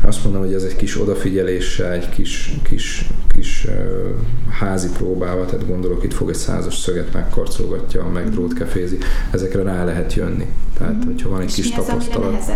[0.00, 3.66] Azt mondom, hogy ez egy kis odafigyeléssel, egy kis, kis, kis
[4.48, 8.98] házi próbával, tehát gondolok, itt fog egy százas szöget megkarcolgatja, meg drótkefézi,
[9.30, 10.46] ezekre rá lehet jönni.
[10.78, 11.10] Tehát, uh-huh.
[11.10, 12.50] hogyha van egy És kis tapasztalat.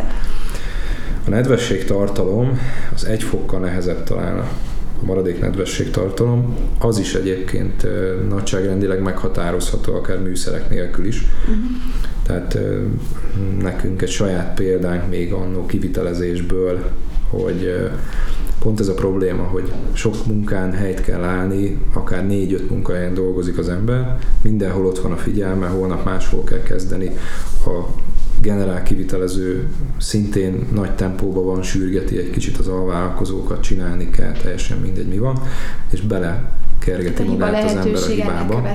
[1.27, 2.59] A nedvesség tartalom
[2.95, 4.49] az egy fokkal nehezebb talán a
[5.03, 7.87] maradék nedvesség tartalom, az is egyébként
[8.29, 11.23] nagyságrendileg meghatározható akár műszerek nélkül is.
[11.41, 11.65] Uh-huh.
[12.27, 12.59] Tehát
[13.63, 16.91] nekünk egy saját példánk még annó kivitelezésből,
[17.43, 17.91] hogy
[18.59, 23.69] pont ez a probléma, hogy sok munkán helyt kell állni, akár négy-öt munkahelyen dolgozik az
[23.69, 27.11] ember, mindenhol ott van a figyelme, holnap máshol kell kezdeni,
[27.67, 28.03] a
[28.45, 35.09] generál kivitelező szintén nagy tempóban van, sürgeti egy kicsit az alvállalkozókat, csinálni kell, teljesen mindegy
[35.09, 35.43] mi van,
[35.91, 38.69] és bele kergeti hát magát az ember a hibába.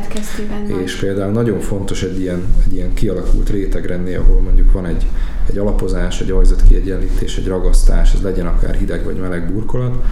[0.84, 5.05] És például nagyon fontos egy ilyen, egy ilyen kialakult rétegrennél, ahol mondjuk van egy,
[5.49, 6.34] egy alapozás, egy
[6.67, 10.03] kiegyenlítés, egy ragasztás, ez legyen akár hideg vagy meleg burkolat,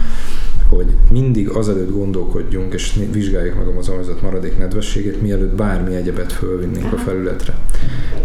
[0.68, 6.92] hogy mindig azelőtt gondolkodjunk, és vizsgáljuk meg az ajzat maradék nedvességét, mielőtt bármi egyebet fölvinnénk
[6.92, 7.58] a felületre.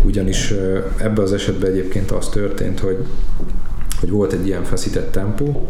[0.05, 0.53] Ugyanis
[0.97, 2.97] ebbe az esetben egyébként az történt, hogy,
[3.99, 5.67] hogy volt egy ilyen feszített tempó,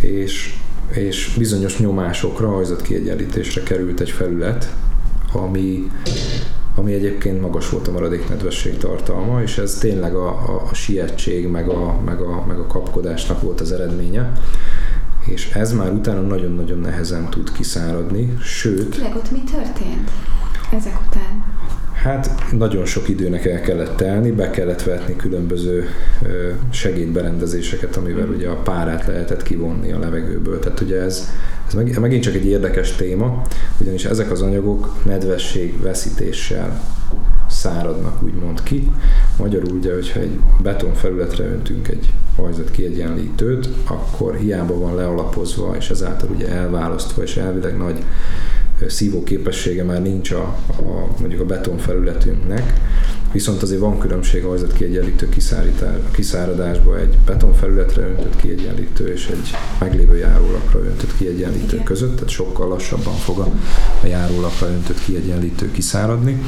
[0.00, 0.54] és
[0.92, 4.74] és bizonyos nyomásokra, kiegyenlítésre került egy felület,
[5.32, 5.90] ami,
[6.74, 11.46] ami egyébként magas volt a maradék nedvesség tartalma, és ez tényleg a, a, a sietség,
[11.46, 14.32] meg a, meg, a, meg a kapkodásnak volt az eredménye
[15.26, 18.90] és ez már utána nagyon-nagyon nehezen tud kiszáradni, sőt...
[18.90, 20.10] Tényleg ott mi történt
[20.72, 21.44] ezek után?
[22.04, 25.88] Hát nagyon sok időnek el kellett telni, be kellett vetni különböző
[26.70, 30.58] segédberendezéseket, amivel ugye a párát lehetett kivonni a levegőből.
[30.58, 31.28] Tehát ugye ez,
[31.66, 33.42] ez megint csak egy érdekes téma,
[33.80, 36.80] ugyanis ezek az anyagok nedvesség veszítéssel
[37.48, 38.90] száradnak úgymond ki.
[39.38, 45.90] Magyarul ugye, hogyha egy beton felületre öntünk egy hajzat kiegyenlítőt, akkor hiába van lealapozva, és
[45.90, 48.04] ezáltal ugye elválasztva, és elvileg nagy
[48.86, 52.80] szívó képessége már nincs a, a mondjuk a beton felületünknek,
[53.32, 55.28] viszont azért van különbség a kiegyenlítő
[56.12, 63.14] kiszáradásba egy betonfelületre öntött kiegyenlítő és egy meglévő járólapra öntött kiegyenlítő között, tehát sokkal lassabban
[63.14, 63.48] fog a,
[64.02, 66.42] a járólapra öntött kiegyenlítő kiszáradni.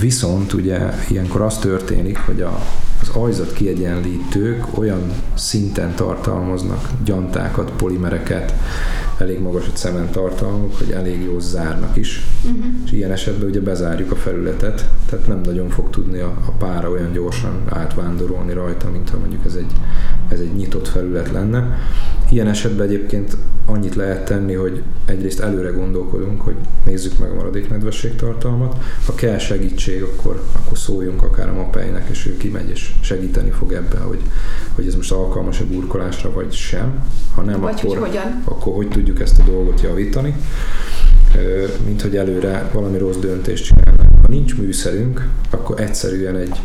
[0.00, 2.62] Viszont ugye ilyenkor az történik, hogy a,
[3.00, 8.54] az ajzat kiegyenlítők olyan szinten tartalmaznak gyantákat, polimereket,
[9.18, 12.64] elég magas a cement tartalmuk, hogy elég jó zárnak is, uh-huh.
[12.84, 16.90] és ilyen esetben ugye bezárjuk a felületet, tehát nem nagyon fog tudni a, a pára
[16.90, 19.72] olyan gyorsan átvándorolni rajta, mint ha mondjuk ez egy,
[20.28, 21.78] ez egy nyitott felület lenne.
[22.30, 27.68] Ilyen esetben egyébként annyit lehet tenni, hogy egyrészt előre gondolkodunk, hogy nézzük meg a maradék
[28.16, 28.76] tartalmat.
[29.06, 33.72] Ha kell segítség, akkor, akkor szóljunk akár a mapeinek, és ő kimegy és segíteni fog
[33.72, 34.20] ebbe, hogy,
[34.74, 37.04] hogy ez most alkalmas a burkolásra, vagy sem.
[37.34, 38.42] Ha nem, vagy akkor, hogy hogyan.
[38.44, 40.34] akkor hogy tudjuk ezt a dolgot javítani
[41.84, 44.06] mint hogy előre valami rossz döntést csinálnak.
[44.10, 46.60] Ha nincs műszerünk, akkor egyszerűen egy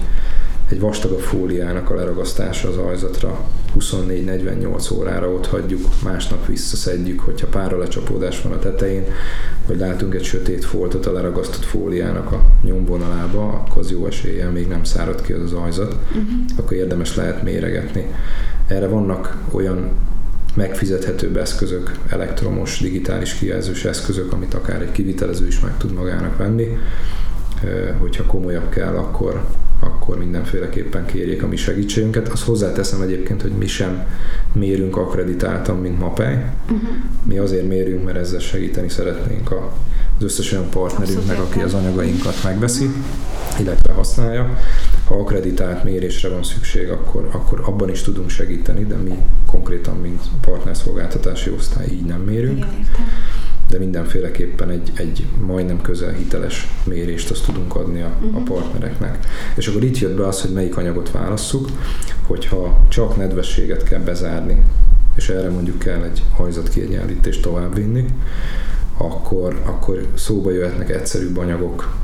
[0.70, 3.50] egy vastagabb fóliának a leragasztása az ajzatra
[3.80, 9.04] 24-48 órára ott hagyjuk, másnap visszaszedjük, hogyha pára lecsapódás van a tetején,
[9.68, 14.68] vagy látunk egy sötét foltot a leragasztott fóliának a nyomvonalába, akkor az jó eséllyel még
[14.68, 16.26] nem szárad ki az az ajzat, uh-huh.
[16.58, 18.06] akkor érdemes lehet méregetni.
[18.68, 19.92] Erre vannak olyan
[20.56, 26.78] megfizethetőbb eszközök, elektromos, digitális kijelzős eszközök, amit akár egy kivitelező is meg tud magának venni.
[28.00, 29.46] Hogyha komolyabb kell, akkor
[29.86, 32.28] akkor mindenféleképpen kérjék a mi segítségünket.
[32.28, 34.08] Azt hozzáteszem egyébként, hogy mi sem
[34.52, 36.36] mérünk akreditáltan, mint MAPEI.
[36.36, 36.90] Uh-huh.
[37.24, 39.74] Mi azért mérünk, mert ezzel segíteni szeretnénk a,
[40.18, 42.90] az összes olyan partnerünknek, aki az anyagainkat megveszi,
[43.60, 44.58] illetve használja.
[45.06, 50.22] Ha akreditált mérésre van szükség, akkor, akkor abban is tudunk segíteni, de mi konkrétan, mint
[50.42, 52.58] partnerszolgáltatási osztály így nem mérünk.
[52.58, 52.88] Igen,
[53.70, 58.36] de mindenféleképpen egy, egy majdnem közel hiteles mérést azt tudunk adni a, uh-huh.
[58.36, 58.48] a mhm.
[58.48, 59.20] partnereknek.
[59.56, 61.70] És akkor itt jött be az, hogy melyik anyagot válasszuk,
[62.28, 64.64] hogyha csak nedvességet kell bezárni,
[65.16, 68.06] és erre mondjuk kell egy hajzatkiegyenlítést továbbvinni,
[68.98, 71.96] akkor, akkor szóba jöhetnek egyszerűbb anyagok,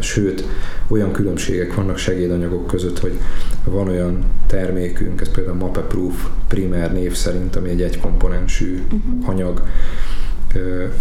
[0.00, 0.44] sőt,
[0.88, 3.18] olyan különbségek vannak segédanyagok között, hogy
[3.64, 9.28] van olyan termékünk, ez például MAPEProof primer név szerint, ami egy egykomponensű uh-huh.
[9.28, 9.62] anyag,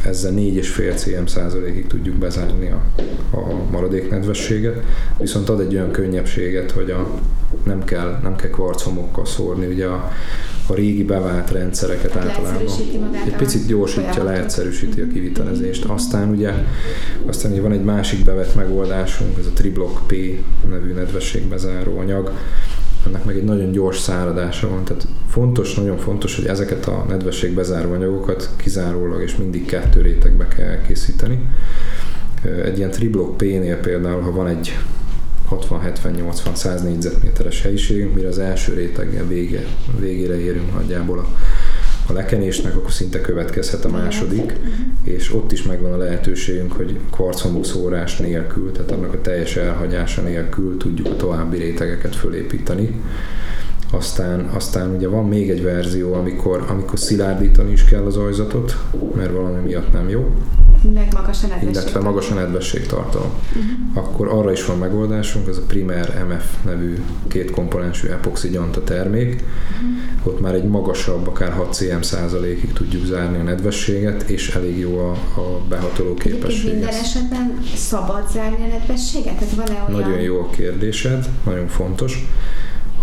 [0.06, 2.82] ezzel 4,5 cm százalékig tudjuk bezárni a,
[3.38, 4.84] a maradék nedvességet,
[5.20, 7.08] viszont ad egy olyan könnyebbséget, hogy a,
[7.63, 10.12] nem kell, nem kell kvarchomokkal szórni, ugye a,
[10.68, 12.62] a régi bevált rendszereket általában
[13.26, 15.86] egy picit gyorsítja, leegyszerűsíti a kivitelezést.
[15.86, 16.52] Aztán ugye,
[17.26, 20.13] aztán van egy másik bevett megoldásunk, ez a Triblock P
[20.70, 22.32] nevű nedvességbezáró anyag,
[23.06, 27.92] ennek meg egy nagyon gyors száradása van, tehát fontos, nagyon fontos, hogy ezeket a nedvességbezáró
[27.92, 31.50] anyagokat kizárólag és mindig kettő rétegbe kell elkészíteni.
[32.63, 34.78] Egy ilyen Triblock P-nél például, ha van egy
[35.52, 39.63] 60-70-80-100 négyzetméteres helyiségünk, mire az első réteggel vége,
[40.00, 41.28] végére érünk nagyjából a,
[42.08, 44.54] a lekenésnek, akkor szinte következhet a második,
[45.04, 50.22] és ott is megvan a lehetőségünk, hogy kvarcomú szórás nélkül, tehát annak a teljes elhagyása
[50.22, 53.02] nélkül tudjuk a további rétegeket fölépíteni.
[53.92, 58.78] Aztán, aztán ugye van még egy verzió, amikor, amikor szilárdítani is kell az ajzatot,
[59.16, 60.36] mert valami miatt nem jó.
[60.93, 63.32] Meg magas a Illetve magas a nedvességtartalom.
[63.50, 64.06] Uh-huh.
[64.06, 69.30] Akkor arra is van megoldásunk, ez a Primer MF nevű két komponensű epoxigyanta termék.
[69.34, 70.34] Uh-huh.
[70.34, 74.98] Ott már egy magasabb, akár 6 cm százalékig tudjuk zárni a nedvességet, és elég jó
[74.98, 76.72] a, a behatoló képesség.
[76.72, 79.36] Minden esetben szabad zárni a nedvességet?
[79.36, 80.02] Tehát van-e olyan...
[80.02, 82.26] Nagyon jó a kérdésed, nagyon fontos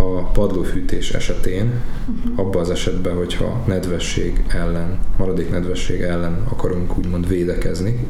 [0.01, 1.73] a padlófűtés esetén,
[2.09, 2.39] uh-huh.
[2.47, 8.07] abban az esetben, hogyha nedvesség ellen, maradék nedvesség ellen akarunk úgymond védekezni,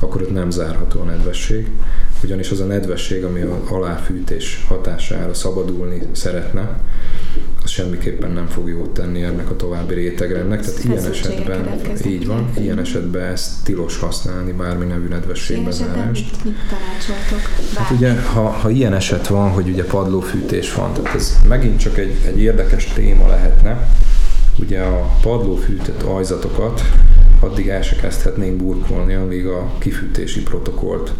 [0.00, 1.70] akkor ott nem zárható a nedvesség,
[2.24, 6.80] ugyanis az a nedvesség, ami a aláfűtés hatására szabadulni szeretne,
[7.62, 10.60] az semmiképpen nem fog jót tenni ennek a további rétegrendnek.
[10.60, 16.44] Tehát ilyen esetben, így van, ilyen esetben ezt tilos használni bármi nevű nedvességbezárást.
[16.44, 16.54] Mit,
[17.74, 21.98] Hát ugye, ha, ha ilyen eset van, hogy ugye padlófűtés van, tehát ez megint csak
[21.98, 23.88] egy, egy érdekes téma lehetne,
[24.58, 26.82] ugye a padlófűtött ajzatokat
[27.40, 31.12] addig el se kezdhetnénk burkolni, amíg a kifűtési protokollt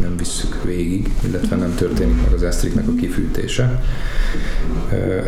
[0.00, 3.82] nem visszük végig, illetve nem történik meg az esztriknek a kifűtése.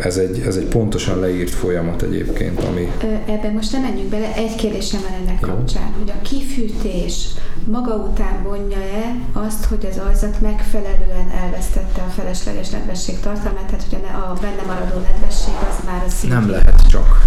[0.01, 2.91] Ez egy, ez egy pontosan leírt folyamat egyébként, ami...
[3.25, 5.47] Ebben most nem menjünk bele, egy kérdésem van ennek Jó.
[5.47, 7.27] kapcsán, hogy a kifűtés
[7.65, 13.99] maga után vonja-e azt, hogy az ajzat megfelelően elvesztette a felesleges nedvesség tartalmát, tehát hogy
[14.13, 16.39] a, a benne maradó nedvesség az már a szintén...
[16.39, 17.23] Nem lehet csak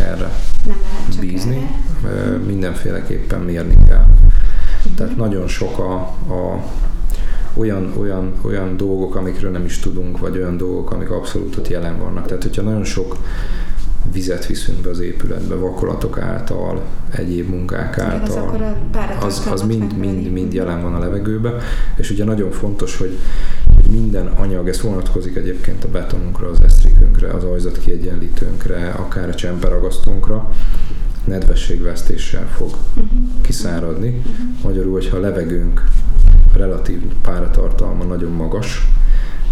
[0.00, 0.32] erre
[0.66, 1.70] nem lehet csak bízni,
[2.04, 2.36] erre.
[2.36, 4.06] mindenféleképpen mérni kell.
[4.96, 5.94] Tehát nagyon sok a,
[6.34, 6.64] a
[7.54, 11.98] olyan, olyan, olyan dolgok, amikről nem is tudunk, vagy olyan dolgok, amik abszolút ott jelen
[11.98, 12.26] vannak.
[12.26, 13.16] Tehát, hogyha nagyon sok
[14.12, 18.74] vizet viszünk be az épületbe, vakolatok által, egyéb munkák által,
[19.20, 21.56] az, az mind, mind, mind jelen van a levegőbe,
[21.96, 23.18] és ugye nagyon fontos, hogy
[23.90, 30.50] minden anyag, ez vonatkozik egyébként a betonunkra, az esztrikünkre, az ajzat kiegyenlítőnkre, akár a csemperagasztónkra,
[31.24, 33.10] nedvességvesztéssel fog uh-huh.
[33.40, 34.22] kiszáradni.
[34.62, 35.84] Magyarul, hogyha a levegőnk
[36.54, 38.86] relatív páratartalma nagyon magas,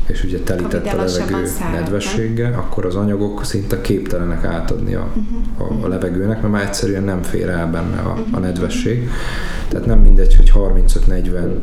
[0.06, 5.12] és ugye telített a levegő nedvességgel, akkor az anyagok szinte képtelenek átadni a,
[5.58, 5.82] uh-huh.
[5.82, 9.08] a, a levegőnek, mert már egyszerűen nem fér el benne a, a nedvesség.
[9.68, 11.54] Tehát nem mindegy, hogy 35-40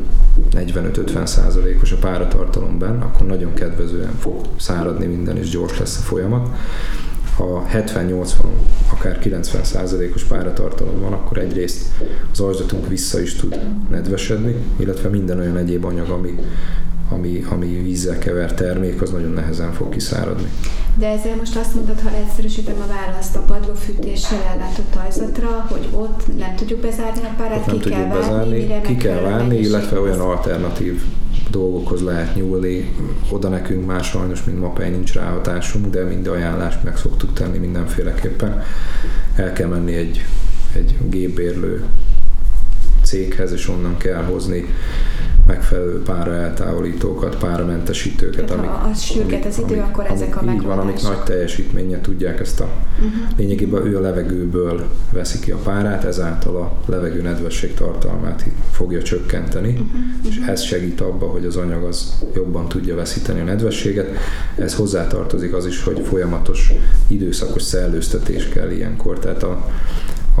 [0.54, 6.00] 45-50 százalékos a páratartalom benne, akkor nagyon kedvezően fog száradni minden, és gyors lesz a
[6.00, 6.48] folyamat
[7.38, 8.32] ha 70-80,
[8.92, 11.86] akár 90 százalékos páratartalom van, akkor egyrészt
[12.32, 16.38] az ajzatunk vissza is tud nedvesedni, illetve minden olyan egyéb anyag, ami,
[17.08, 20.48] ami, ami vízzel kevert termék, az nagyon nehezen fog kiszáradni.
[20.98, 26.36] De ezzel most azt mondod, ha egyszerűsítem a választ a padlófűtéssel ellátott ajzatra, hogy ott
[26.38, 30.20] nem tudjuk bezárni a párát, ki kell várni, bezárni, mire ki kell várni, illetve olyan
[30.20, 31.02] alternatív
[31.50, 32.94] dolgokhoz lehet nyúlni.
[33.30, 38.62] Oda nekünk már sajnos, mint mapej nincs ráhatásunk, de minden ajánlást meg szoktuk tenni mindenféleképpen.
[39.34, 40.24] El kell menni egy,
[40.74, 41.84] egy gépbérlő
[43.02, 44.64] céghez, és onnan kell hozni
[45.48, 48.44] megfelelő pára eltávolítókat, páramentesítőket.
[48.44, 51.02] Tehát amik, ha az sürget az idő, amik, akkor amik, ezek a Így van, amik
[51.02, 53.12] nagy teljesítménye tudják ezt a uh-huh.
[53.36, 59.68] lényegében ő a levegőből veszi ki a párát, ezáltal a levegő nedvesség tartalmát fogja csökkenteni,
[59.68, 60.28] uh-huh.
[60.28, 64.16] és ez segít abba, hogy az anyag az jobban tudja veszíteni a nedvességet.
[64.56, 66.72] Ez hozzátartozik az is, hogy folyamatos
[67.06, 69.66] időszakos szellőztetés kell ilyenkor, tehát a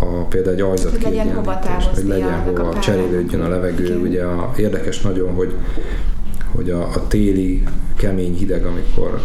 [0.00, 3.84] a, például egy ajzat hogy legyen hova távozni, hogy legyen hova, a cserélődjön a levegő.
[3.84, 4.00] Igen.
[4.00, 5.54] Ugye a, érdekes nagyon, hogy,
[6.54, 7.62] hogy a, a téli
[7.96, 9.20] kemény hideg, amikor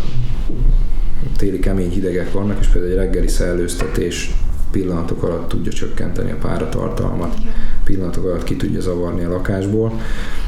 [1.38, 4.36] téli kemény hidegek vannak, és például egy reggeli szellőztetés
[4.74, 7.36] pillanatok alatt tudja csökkenteni a páratartalmat,
[7.84, 10.02] pillanatok alatt ki tudja zavarni a lakásból.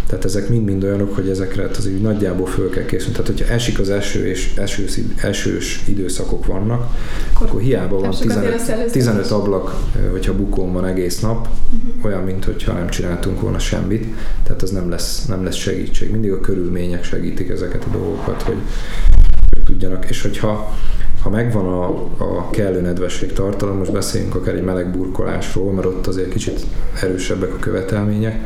[0.07, 3.11] Tehát ezek mind-mind olyanok, hogy ezekre az így nagyjából föl kell készülni.
[3.11, 6.88] Tehát, hogyha esik az eső és esős, esős időszakok vannak,
[7.33, 9.75] akkor, akkor hiába van 15, 15 ablak,
[10.11, 12.05] hogyha bukón van egész nap, uh-huh.
[12.05, 14.05] olyan, mint hogyha nem csináltunk volna semmit.
[14.43, 16.11] Tehát az nem lesz, nem lesz segítség.
[16.11, 18.57] Mindig a körülmények segítik ezeket a dolgokat, hogy
[19.65, 20.09] tudjanak.
[20.09, 20.75] És hogyha
[21.25, 21.85] ha megvan a,
[22.17, 26.65] a kellő nedvesség tartalom, most beszéljünk akár egy meleg burkolásról, mert ott azért kicsit
[27.01, 28.39] erősebbek a követelmények,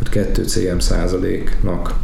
[0.00, 1.94] ott 2 cm százaléknak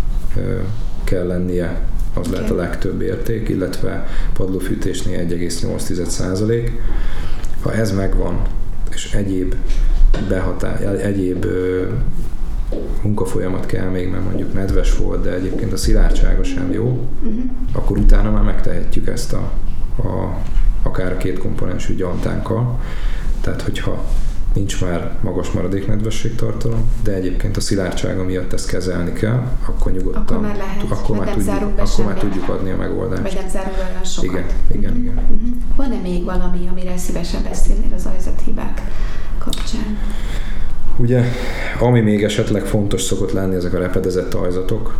[1.05, 1.81] kell lennie,
[2.15, 2.33] az okay.
[2.33, 6.73] lehet a legtöbb érték, illetve padlófűtésnél 1,8 százalék.
[7.63, 8.43] Ha ez megvan,
[8.91, 9.55] és egyéb
[10.29, 11.47] behatár, egyéb
[13.03, 17.43] munkafolyamat kell még, mert mondjuk nedves volt, de egyébként a szilárdsága sem jó, uh-huh.
[17.73, 19.51] akkor utána már megtehetjük ezt a
[20.05, 20.39] a,
[20.83, 22.81] akár a két komponensű gyantánkkal.
[23.41, 24.05] Tehát, hogyha
[24.55, 30.23] nincs már magas maradéknedvesség tartalom, de egyébként a szilárdsága miatt ezt kezelni kell, akkor nyugodtan,
[30.23, 33.23] akkor már, lehet, akkor már, tudjuk, akkor már tudjuk adni a megoldást.
[33.23, 34.31] Vagy nem zárul olyan sokat.
[34.31, 35.03] Igen, igen, uh-huh.
[35.03, 35.15] igen.
[35.15, 35.57] Uh-huh.
[35.77, 38.83] Van-e még valami, amire szívesen beszélnél az ajzathibák
[39.39, 39.99] kapcsán?
[40.97, 41.25] Ugye,
[41.81, 44.99] ami még esetleg fontos szokott lenni, ezek a repedezett ajzatok,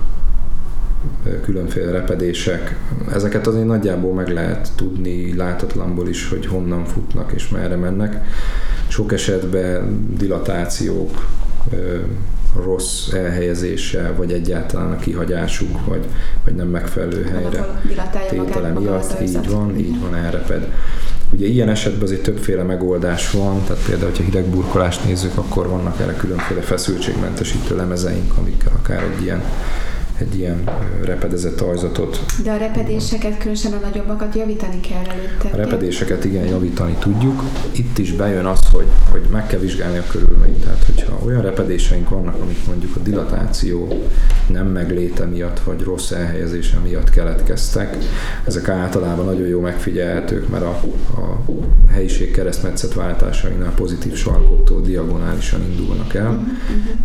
[1.43, 2.77] különféle repedések.
[3.13, 8.25] Ezeket azért nagyjából meg lehet tudni látatlanból is, hogy honnan futnak és merre mennek.
[8.89, 11.27] Sok esetben dilatációk,
[12.65, 16.05] rossz elhelyezése, vagy egyáltalán a kihagyásuk, vagy,
[16.45, 17.81] vagy nem megfelelő helyre
[18.31, 19.21] tétele miatt.
[19.21, 20.73] Így van, így van, elreped.
[21.33, 26.01] Ugye ilyen esetben azért többféle megoldás van, tehát például, hogyha hideg burkolást nézzük, akkor vannak
[26.01, 29.43] erre különféle feszültségmentesítő lemezeink, amikkel akár egy ilyen
[30.23, 30.71] egy ilyen
[31.05, 32.21] repedezett ajzatot.
[32.45, 35.49] De a repedéseket, különösen a nagyobbakat javítani kell előtte.
[35.53, 37.43] A repedéseket igen, javítani tudjuk.
[37.73, 40.65] Itt is bejön az, hogy, hogy meg kell vizsgálni a körülményt.
[40.65, 44.03] Tehát, hogyha olyan repedéseink vannak, amik mondjuk a dilatáció
[44.47, 47.97] nem megléte miatt, vagy rossz elhelyezése miatt keletkeztek,
[48.45, 50.81] ezek általában nagyon jó megfigyelhetők, mert a,
[51.21, 51.41] a
[51.91, 56.29] helyiség keresztmetszet váltásainál pozitív sarkoktól diagonálisan indulnak el.
[56.31, 56.47] Uh-huh.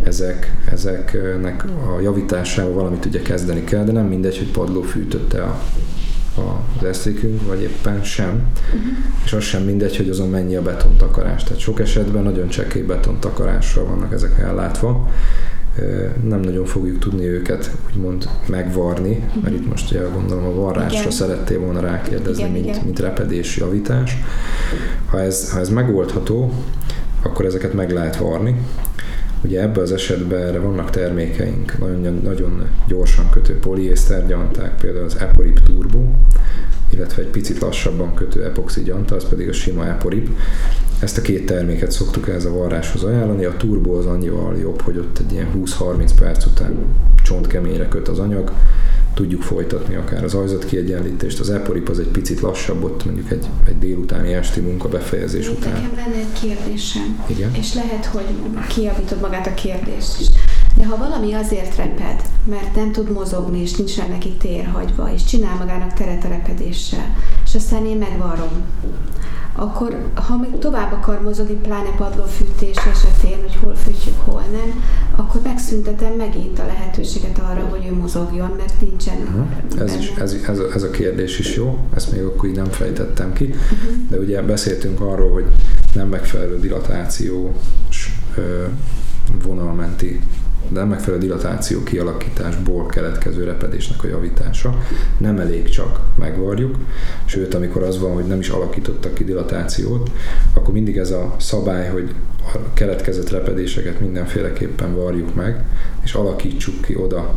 [0.04, 5.60] Ezek, ezeknek a javításával valamit ugye kezdeni kell, de nem mindegy, hogy padló fűtötte a,
[6.38, 8.30] a, az eszékünk, vagy éppen sem.
[8.30, 8.92] Uh-huh.
[9.26, 11.44] És az sem mindegy, hogy azon mennyi a betontakarás.
[11.44, 15.10] Tehát sok esetben nagyon csekély betontakarással vannak ezek ellátva.
[16.24, 19.44] Nem nagyon fogjuk tudni őket úgymond megvarni, uh-huh.
[19.44, 21.12] mert itt most ugye gondolom a varrásra igen.
[21.12, 22.82] szerettél volna rákérdezni, igen, mint, igen.
[22.84, 24.18] mint repedés javítás.
[25.06, 26.54] Ha ez, ha ez megoldható,
[27.24, 28.56] akkor ezeket meg lehet varni,
[29.44, 35.18] Ugye ebben az esetben erre vannak termékeink, nagyon, nagyon gyorsan kötő poliészter gyanták, például az
[35.20, 36.00] Eporip Turbo,
[36.90, 40.30] illetve egy picit lassabban kötő epoxi gyanta, az pedig a sima Eporip.
[41.00, 43.46] Ezt a két terméket szoktuk ez a varráshoz ajánlani.
[43.46, 46.76] A turbo az annyival jobb, hogy ott egy ilyen 20-30 perc után
[47.24, 48.52] csontkeményre köt az anyag,
[49.18, 51.40] tudjuk folytatni akár az ajzat kiegyenlítést.
[51.40, 55.72] Az eporip az egy picit lassabb, ott mondjuk egy, egy délutáni esti munka befejezés után.
[55.72, 57.24] Nekem lenne egy kérdésem.
[57.28, 57.54] Igen?
[57.54, 58.26] És lehet, hogy
[58.68, 60.28] kiavítod magát a kérdést is.
[60.78, 65.24] De ha valami azért reped, mert nem tud mozogni, és nincs neki tér hagyva, és
[65.24, 67.16] csinál magának teret a repedéssel,
[67.48, 68.62] és aztán én megvarom,
[69.54, 74.84] akkor ha még tovább akar mozogni, pláne padlófűtés esetén, hogy hol fűtjük, hol nem,
[75.16, 79.18] akkor megszüntetem megint a lehetőséget arra, hogy ő mozogjon, mert nincsen.
[79.18, 79.82] Uh-huh.
[79.82, 82.70] Ez, is, ez, ez, a, ez a kérdés is jó, ezt még akkor így nem
[82.70, 84.10] fejtettem ki, uh-huh.
[84.10, 85.46] de ugye beszéltünk arról, hogy
[85.94, 88.20] nem megfelelő dilatációs
[89.44, 90.22] vonalmenti
[90.70, 94.78] de megfelelő dilatáció kialakításból keletkező repedésnek a javítása.
[95.18, 96.76] Nem elég csak megvarjuk,
[97.26, 100.12] sőt, amikor az van, hogy nem is alakítottak ki dilatációt,
[100.54, 102.16] akkor mindig ez a szabály, hogy
[102.54, 105.66] a keletkezett repedéseket mindenféleképpen varjuk meg,
[106.04, 107.36] és alakítsuk ki oda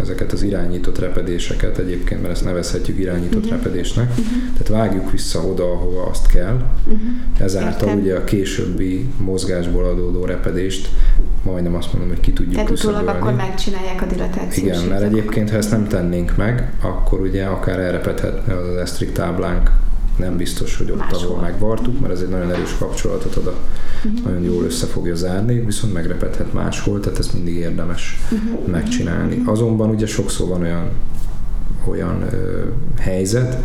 [0.00, 3.58] ezeket az irányított repedéseket egyébként, mert ezt nevezhetjük irányított uh-huh.
[3.58, 4.26] repedésnek, uh-huh.
[4.52, 6.54] tehát vágjuk vissza oda, ahova azt kell.
[6.84, 7.00] Uh-huh.
[7.38, 8.00] Ezáltal Értem.
[8.00, 10.88] ugye a későbbi mozgásból adódó repedést
[11.42, 14.66] majdnem azt mondom, hogy ki tudjuk Tehát utólag akkor megcsinálják a dilatációt.
[14.66, 19.70] Igen, mert egyébként, ha ezt nem tennénk meg, akkor ugye akár elrepedhetne az esztrik táblánk
[20.18, 21.28] nem biztos, hogy ott, Máshol.
[21.28, 23.54] ahol megvartuk, mert ez egy nagyon erős kapcsolatot ad, a,
[24.04, 24.24] uh-huh.
[24.24, 28.66] nagyon jól össze fogja zárni, viszont megrepedhet máshol, tehát ezt mindig érdemes uh-huh.
[28.66, 29.36] megcsinálni.
[29.36, 29.52] Uh-huh.
[29.52, 30.90] Azonban ugye sokszor van olyan,
[31.88, 32.62] olyan ö,
[32.98, 33.62] helyzet,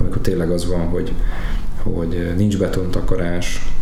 [0.00, 1.12] amikor tényleg az van, hogy,
[1.82, 3.72] hogy nincs betontakarás,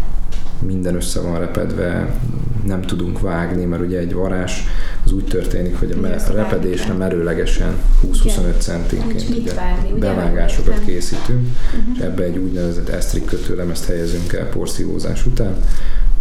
[0.67, 2.21] minden össze van repedve,
[2.67, 4.65] nem tudunk vágni, mert ugye egy varás
[5.13, 7.75] az úgy történik, hogy a, me- a repedésre merőlegesen
[8.07, 9.55] 20-25 centinként
[9.99, 11.97] bevágásokat készítünk, uh-huh.
[11.97, 15.57] és ebbe egy úgynevezett esztrik kötőlemezt helyezünk el porszívózás után,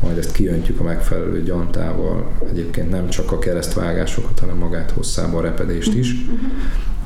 [0.02, 5.42] majd ezt kiöntjük a megfelelő gyantával, egyébként nem csak a keresztvágásokat, hanem magát hosszában a
[5.42, 6.39] repedést is, uh-huh.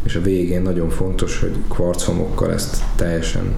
[0.03, 3.55] és a végén nagyon fontos, hogy kvarchomokkal ezt teljesen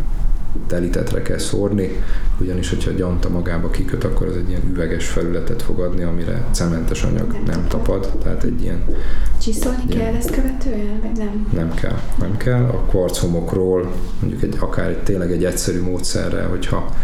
[0.68, 2.04] telítetre kell szórni,
[2.40, 7.04] ugyanis, hogyha gyanta magába kiköt, akkor az egy ilyen üveges felületet fog adni, amire cementes
[7.04, 8.84] anyag nem, nem tapad, tehát egy ilyen...
[9.42, 11.48] Csiszolni ilyen, kell ezt követően, vagy nem?
[11.54, 12.64] Nem kell, nem kell.
[12.64, 16.96] A kvarchomokról mondjuk egy, akár egy, tényleg egy egyszerű módszerrel, hogyha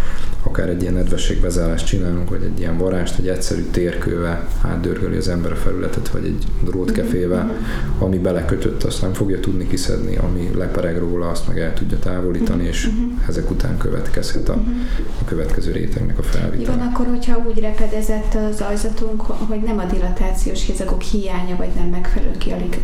[0.54, 5.52] akár egy ilyen nedvességbezárást csinálunk, vagy egy ilyen varást, egy egyszerű térkővel átdörgöli az ember
[5.52, 7.52] a felületet, vagy egy drótkefével,
[8.00, 12.64] ami belekötött, azt nem fogja tudni kiszedni, ami lepereg róla, azt meg el tudja távolítani,
[12.64, 12.90] és
[13.28, 14.54] ezek után következhet a,
[15.22, 16.74] a következő rétegnek a felvétel.
[16.76, 21.88] Igen, akkor, hogyha úgy repedezett az ajzatunk, hogy nem a dilatációs hézagok hiánya, vagy nem
[21.88, 22.38] megfelelő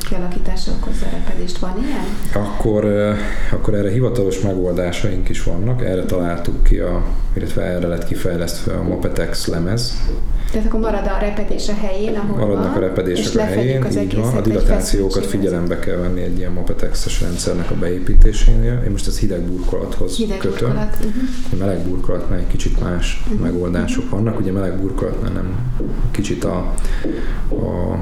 [0.10, 2.44] kialakítása okozza a repedést, van ilyen?
[2.46, 2.86] Akkor,
[3.52, 7.04] akkor erre hivatalos megoldásaink is vannak, erre találtuk ki a,
[7.34, 9.94] illetve erre lett kifejlesztve a Mapetex lemez.
[10.52, 13.98] Tehát akkor marad a repedés a helyén, ahol Maradnak van, a repedések a helyén, az
[13.98, 14.38] így van.
[14.38, 18.82] A dilatációkat figyelembe kell venni egy ilyen Mapetex-es rendszernek a beépítésénél.
[18.86, 20.68] Én most az hideg burkolathoz hideg kötöm.
[20.68, 20.96] Burkolat.
[20.96, 21.24] Uh-huh.
[21.52, 23.42] A meleg burkolatnál egy kicsit más uh-huh.
[23.42, 24.40] megoldások vannak.
[24.40, 25.74] Ugye meleg burkolatnál nem
[26.12, 26.74] kicsit a,
[27.50, 27.98] a,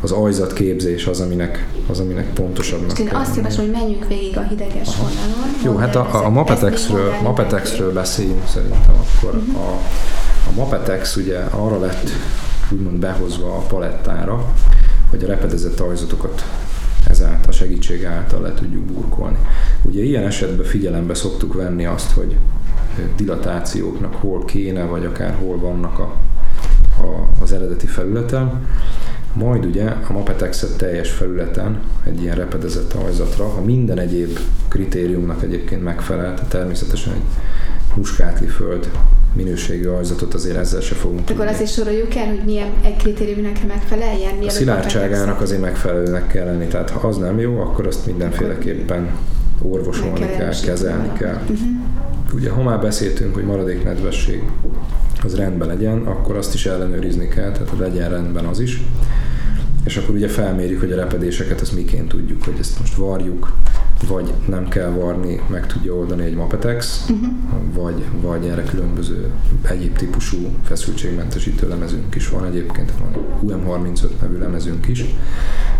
[0.00, 4.42] az ajzat képzés az, aminek, az, aminek pontosabbnak Én azt javaslom, hogy menjünk végig a
[4.42, 5.02] hideges Aha.
[5.02, 5.54] vonalon.
[5.64, 9.34] Jó, hát a, a Mapetexről, Mapetexről beszéljünk szerintem akkor.
[9.34, 9.62] Uh-huh.
[9.62, 9.80] A,
[10.50, 12.08] a Mapetex ugye arra lett
[12.72, 14.52] úgymond behozva a palettára,
[15.10, 16.44] hogy a repedezett ajzatokat
[17.08, 19.38] ezáltal segítség által le tudjuk burkolni.
[19.82, 22.36] Ugye ilyen esetben figyelembe szoktuk venni azt, hogy
[23.16, 26.16] dilatációknak hol kéne, vagy akár hol vannak a,
[27.00, 28.66] a, az eredeti felületen.
[29.32, 34.38] Majd ugye a Mapetexet teljes felületen egy ilyen repedezett ajzatra, ha minden egyéb
[34.68, 37.22] kritériumnak egyébként megfelel, tehát természetesen egy
[37.94, 38.90] muskátli föld
[39.34, 44.42] minőségű ajzatot azért ezzel se fogunk Akkor azért soroljuk el, hogy milyen egy kritériumnak megfeleljen?
[44.46, 49.10] A szilárdságának azért megfelelőnek kell lenni, tehát ha az nem jó, akkor azt mindenféleképpen
[49.62, 51.40] orvosolni kell, kell kezelni kell.
[51.40, 51.58] Uh-huh.
[52.34, 54.42] Ugye, ha már beszéltünk, hogy maradék nedvesség
[55.24, 58.82] az rendben legyen, akkor azt is ellenőrizni kell, tehát legyen rendben az is.
[59.84, 63.52] És akkor ugye felmérjük, hogy a repedéseket ezt miként tudjuk, hogy ezt most varjuk,
[64.06, 67.28] vagy nem kell varni, meg tudja oldani egy Mapetex, uh-huh.
[67.72, 69.30] vagy, vagy erre különböző
[69.62, 75.04] egyéb típusú feszültségmentesítő lemezünk is van egyébként, van UM35 nevű lemezünk is,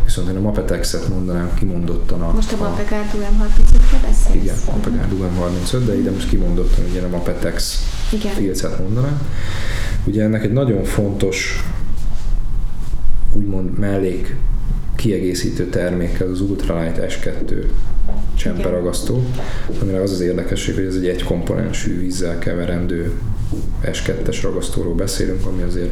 [0.05, 2.33] viszont én a Mapetexet mondanám kimondottan a...
[2.33, 4.43] Most a Mapegard UM35-re beszélsz?
[4.43, 7.83] Igen, Mapegard UM35, de ide most kimondottan ugye a Mapetex
[8.35, 9.21] filcet mondanám.
[10.05, 11.65] Ugye ennek egy nagyon fontos
[13.33, 14.37] úgymond mellék
[14.97, 17.65] kiegészítő termék, az Ultralight S2
[18.45, 19.25] csemperagasztó,
[19.81, 23.13] amire az az érdekesség, hogy ez egy egykomponensű vízzel keverendő
[23.85, 25.91] S2-es ragasztóról beszélünk, ami azért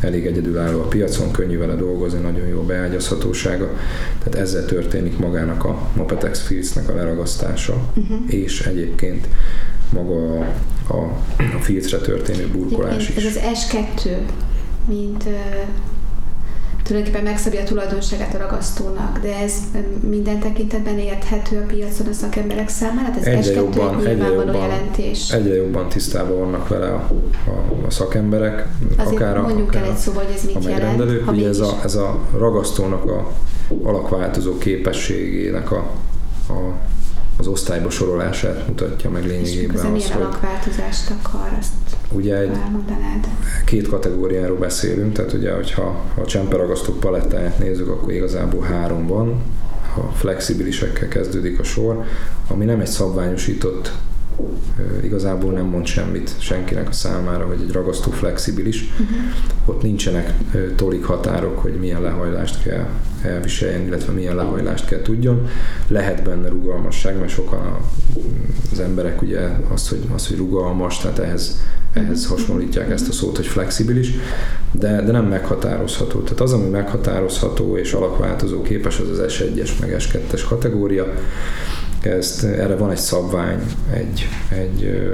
[0.00, 3.70] elég egyedülálló a piacon, könnyű vele dolgozni, nagyon jó beágyazhatósága.
[4.18, 8.18] Tehát ezzel történik magának a Mapetex filcnek a leragasztása, uh-huh.
[8.26, 9.28] és egyébként
[9.92, 10.44] maga a,
[10.86, 10.96] a,
[11.56, 13.16] a filcre történő burkolás is.
[13.16, 14.08] Ez az S2,
[14.88, 15.24] mint
[16.84, 19.52] tulajdonképpen megszabja a tulajdonságát a ragasztónak, de ez
[20.00, 23.06] minden tekintetben érthető a piacon a szakemberek számára?
[23.06, 25.30] Hát ez egyre jobban, egyre jobban, jelentés.
[25.30, 27.10] Egyre jobban tisztában vannak vele a,
[27.46, 28.66] a, a szakemberek.
[28.96, 31.28] Azért akár mondjuk akár el egy szóval, hogy ez mit jelent.
[31.28, 33.32] Ugye ez a, ez a ragasztónak a
[33.82, 35.90] alakváltozó képességének a,
[36.48, 36.72] a
[37.38, 39.76] az osztályba sorolását mutatja meg lényegében.
[39.76, 41.72] És az, milyen alakváltozást akar, azt
[42.12, 43.28] ugye egy, elmondanád?
[43.64, 49.42] Két kategóriáról beszélünk, tehát ugye, hogyha a csemperagasztók palettáját nézzük, akkor igazából három van.
[49.96, 52.04] A flexibilisekkel kezdődik a sor,
[52.48, 53.92] ami nem egy szabványosított
[55.04, 58.82] igazából nem mond semmit senkinek a számára, hogy egy ragasztó flexibilis.
[58.82, 59.16] Uh-huh.
[59.64, 60.34] Ott nincsenek
[60.76, 62.86] tolik határok, hogy milyen lehajlást kell
[63.22, 65.48] elviseljen, illetve milyen lehajlást kell tudjon.
[65.88, 67.76] Lehet benne rugalmasság, mert sokan
[68.72, 69.40] az emberek ugye
[69.72, 71.60] azt, hogy, azt, hogy rugalmas, tehát ehhez,
[71.92, 74.10] ehhez hasonlítják ezt a szót, hogy flexibilis,
[74.72, 76.20] de, de nem meghatározható.
[76.20, 81.14] Tehát az, ami meghatározható és alakváltozó képes, az az S1-es meg S2-es kategória.
[82.04, 83.60] Ezt, erre van egy szabvány,
[83.92, 85.08] egy, egy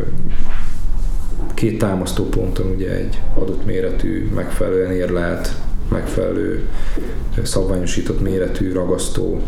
[1.55, 5.55] két támasztó ponton ugye egy adott méretű, megfelelően érlelt,
[5.89, 6.69] megfelelő
[7.43, 9.43] szabványosított méretű ragasztó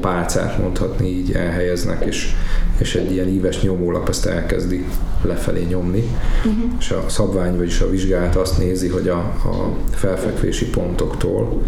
[0.00, 2.34] pálcát mondhatni így elhelyeznek, és,
[2.78, 4.84] és egy ilyen íves nyomólap ezt elkezdi
[5.22, 6.04] lefelé nyomni,
[6.46, 6.70] uh-huh.
[6.78, 11.62] és a szabvány, vagyis a vizsgálat azt nézi, hogy a, a felfekvési pontoktól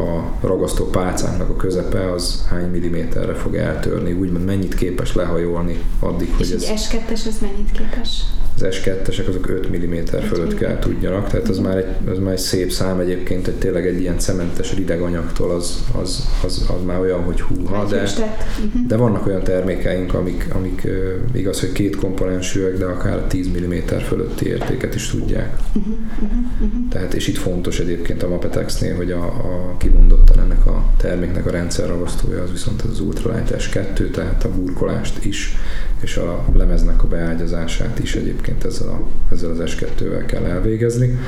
[0.00, 6.28] a ragasztó pálcának a közepe az hány milliméterre fog eltörni, úgymond mennyit képes lehajolni addig,
[6.38, 6.82] és hogy ez...
[6.82, 8.22] S2-es az mennyit képes?
[8.56, 9.94] Az S2-esek azok 5 mm
[10.28, 13.86] fölött kell tudjanak, tehát az már, egy, az már egy szép szám egyébként, hogy tényleg
[13.86, 18.86] egy ilyen cementes rideg anyagtól az, az, az, az már olyan, hogy húha, de, mhm.
[18.86, 20.88] de vannak olyan termékeink, amik, amik
[21.32, 23.74] igaz, hogy két komponensűek, de akár 10 mm
[24.08, 25.56] fölötti értéket is tudják.
[25.74, 26.88] Uh-huh, uh-huh.
[26.90, 31.50] Tehát és itt fontos egyébként a Mapetexnél, hogy a, a kimondottan ennek a terméknek a
[31.50, 35.56] rendszerragasztója az viszont az Ultralight S2, tehát a burkolást is,
[36.00, 39.00] és a lemeznek a beágyazását is egyébként ezzel, a,
[39.32, 41.18] ezzel az S2-vel kell elvégezni.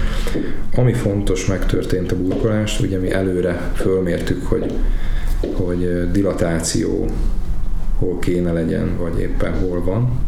[0.75, 4.73] Ami fontos, megtörtént a burkolás, ugye mi előre fölmértük, hogy,
[5.53, 7.11] hogy dilatáció
[7.99, 10.21] hol kéne legyen, vagy éppen hol van.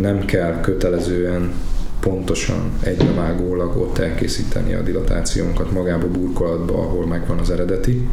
[0.00, 1.52] Nem kell kötelezően
[2.00, 8.08] pontosan egybevágólag ott elkészíteni a dilatációnkat magába a burkolatba, ahol megvan az eredeti,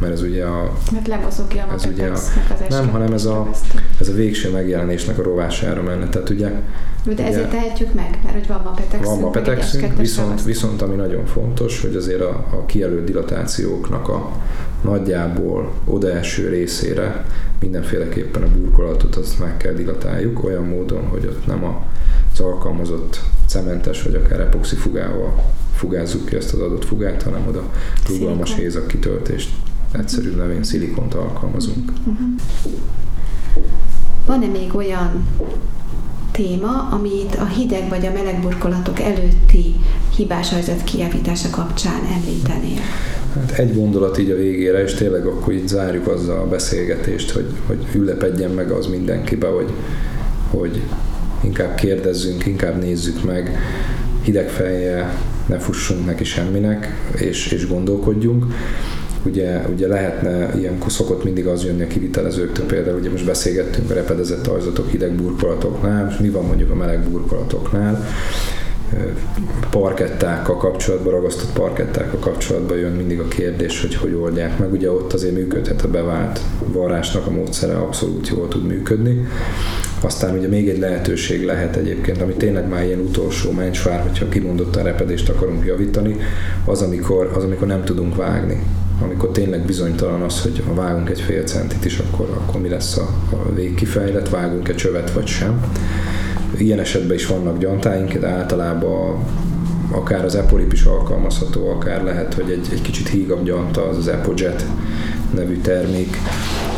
[0.00, 0.72] mert ez ugye a...
[0.92, 2.30] Mert lemozogja a ez ugye a, az
[2.68, 3.50] Nem, hanem ez a,
[4.00, 6.08] ez a végső megjelenésnek a rovására menne.
[6.08, 6.50] Tehát ugye,
[7.14, 9.04] De ezért tehetjük meg, mert hogy van mapetexünk.
[9.04, 14.30] Van mapetexünk, viszont, viszont ami nagyon fontos, hogy azért a, a kijelölt dilatációknak a
[14.82, 17.24] nagyjából odaeső részére
[17.60, 21.86] mindenféleképpen a burkolatot azt meg kell dilatáljuk olyan módon, hogy ott nem a
[22.34, 27.62] az alkalmazott cementes vagy akár epoxi fugával fugázzuk ki ezt az adott fugát, hanem oda
[28.08, 29.50] rugalmas hézak kitöltést,
[29.92, 31.92] egyszerű nevén szilikont alkalmazunk.
[32.06, 32.26] Uh-huh.
[34.26, 35.26] Van-e még olyan
[36.30, 39.74] téma, amit a hideg vagy a meleg burkolatok előtti
[40.16, 42.80] hibás helyzet kijavítása kapcsán említenél?
[43.34, 47.46] Hát egy gondolat így a végére, és tényleg akkor így zárjuk azzal a beszélgetést, hogy,
[47.66, 49.72] hogy ülepedjen meg az mindenkibe, hogy,
[50.50, 50.82] hogy
[51.44, 53.58] inkább kérdezzünk, inkább nézzük meg,
[54.22, 58.44] hideg fejjel ne fussunk neki semminek, és, és gondolkodjunk.
[59.26, 63.94] Ugye, ugye lehetne, ilyenkor szokott mindig az jönni a kivitelezőktől, például ugye most beszélgettünk a
[63.94, 68.06] repedezett ajzatok hideg burkolatoknál, és mi van mondjuk a meleg burkolatoknál,
[69.70, 74.72] parkettákkal kapcsolatban, ragasztott parkettákkal kapcsolatban jön mindig a kérdés, hogy hogy oldják meg.
[74.72, 79.28] Ugye ott azért működhet a bevált varrásnak a módszere, abszolút jól tud működni.
[80.00, 84.82] Aztán ugye még egy lehetőség lehet egyébként, ami tényleg már ilyen utolsó mencsvár, hogyha kimondottan
[84.82, 86.16] repedést akarunk javítani,
[86.64, 88.62] az amikor, az, amikor nem tudunk vágni.
[89.02, 92.96] Amikor tényleg bizonytalan az, hogy ha vágunk egy fél centit is, akkor, akkor mi lesz
[92.96, 95.64] a, a végkifejlet, vágunk egy csövet vagy sem.
[96.58, 99.24] Ilyen esetben is vannak gyantáink, de általában
[99.90, 104.08] akár az Eporip is alkalmazható, akár lehet, hogy egy, egy kicsit hígabb gyanta, az az
[104.08, 104.64] EpoJet
[105.34, 106.16] nevű termék,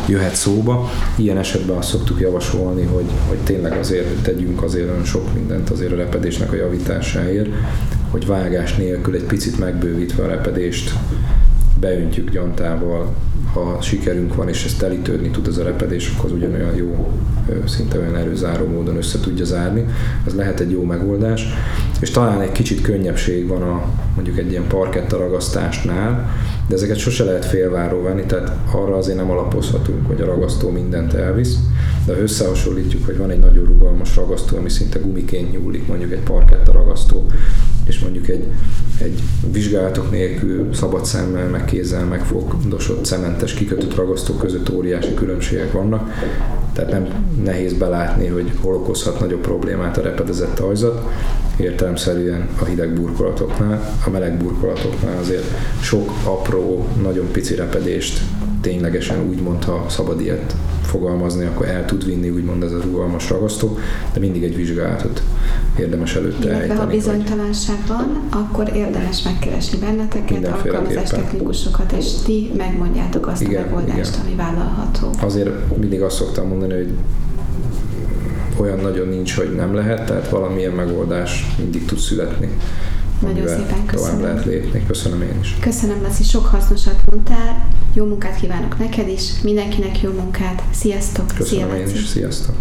[0.09, 0.91] jöhet szóba.
[1.17, 5.93] Ilyen esetben azt szoktuk javasolni, hogy, hogy tényleg azért tegyünk azért olyan sok mindent azért
[5.93, 7.49] a repedésnek a javításáért,
[8.11, 10.93] hogy vágás nélkül egy picit megbővítve a repedést
[11.81, 13.15] beöntjük gyantával,
[13.53, 17.09] ha sikerünk van, és ez telítődni tud ez a repedés, akkor az ugyanolyan jó,
[17.67, 19.85] szinte olyan erőzáró módon össze tudja zárni.
[20.27, 21.47] Ez lehet egy jó megoldás.
[22.01, 23.83] És talán egy kicsit könnyebbség van a
[24.15, 26.31] mondjuk egy ilyen parketta ragasztásnál,
[26.69, 31.13] de ezeket sose lehet félváró venni, tehát arra azért nem alapozhatunk, hogy a ragasztó mindent
[31.13, 31.57] elvisz,
[32.07, 36.23] de ha összehasonlítjuk, hogy van egy nagyon rugalmas ragasztó, ami szinte gumiként nyúlik, mondjuk egy
[36.23, 37.27] parketta ragasztó,
[37.87, 38.45] és mondjuk egy,
[38.99, 39.23] egy
[39.53, 46.11] vizsgálatok nélkül szabad szemmel, meg kézzel megfogdosott cementes kikötött ragasztó között óriási különbségek vannak,
[46.73, 47.07] tehát nem
[47.45, 51.03] nehéz belátni, hogy hol okozhat nagyobb problémát a repedezett ajzat.
[51.57, 55.45] Értelemszerűen a hideg burkolatoknál, a meleg burkolatoknál azért
[55.81, 58.21] sok apró, nagyon pici repedést
[58.67, 63.79] ténylegesen úgymond, ha szabad ilyet fogalmazni, akkor el tud vinni úgymond ez a rugalmas ragasztó,
[64.13, 65.23] de mindig egy vizsgálatot
[65.79, 73.27] érdemes előtte Illetve ha bizonytalanság van, akkor érdemes megkeresni benneteket, alkalmazás technikusokat, és ti megmondjátok
[73.27, 74.27] azt igen, a megoldást, igen.
[74.27, 75.11] ami vállalható.
[75.21, 76.93] Azért mindig azt szoktam mondani, hogy
[78.57, 82.49] olyan nagyon nincs, hogy nem lehet, tehát valamilyen megoldás mindig tud születni.
[83.21, 84.17] Nagyon szépen köszönöm.
[84.17, 84.85] Tovább lehet lépni.
[84.87, 85.57] Köszönöm én is.
[85.61, 87.69] Köszönöm, Laci, sok hasznosat mondtál.
[87.95, 90.63] Jó munkát kívánok neked is, mindenkinek jó munkát.
[90.71, 91.27] Sziasztok!
[91.37, 92.07] Köszönöm Szia, én is.
[92.07, 92.55] Sziasztok!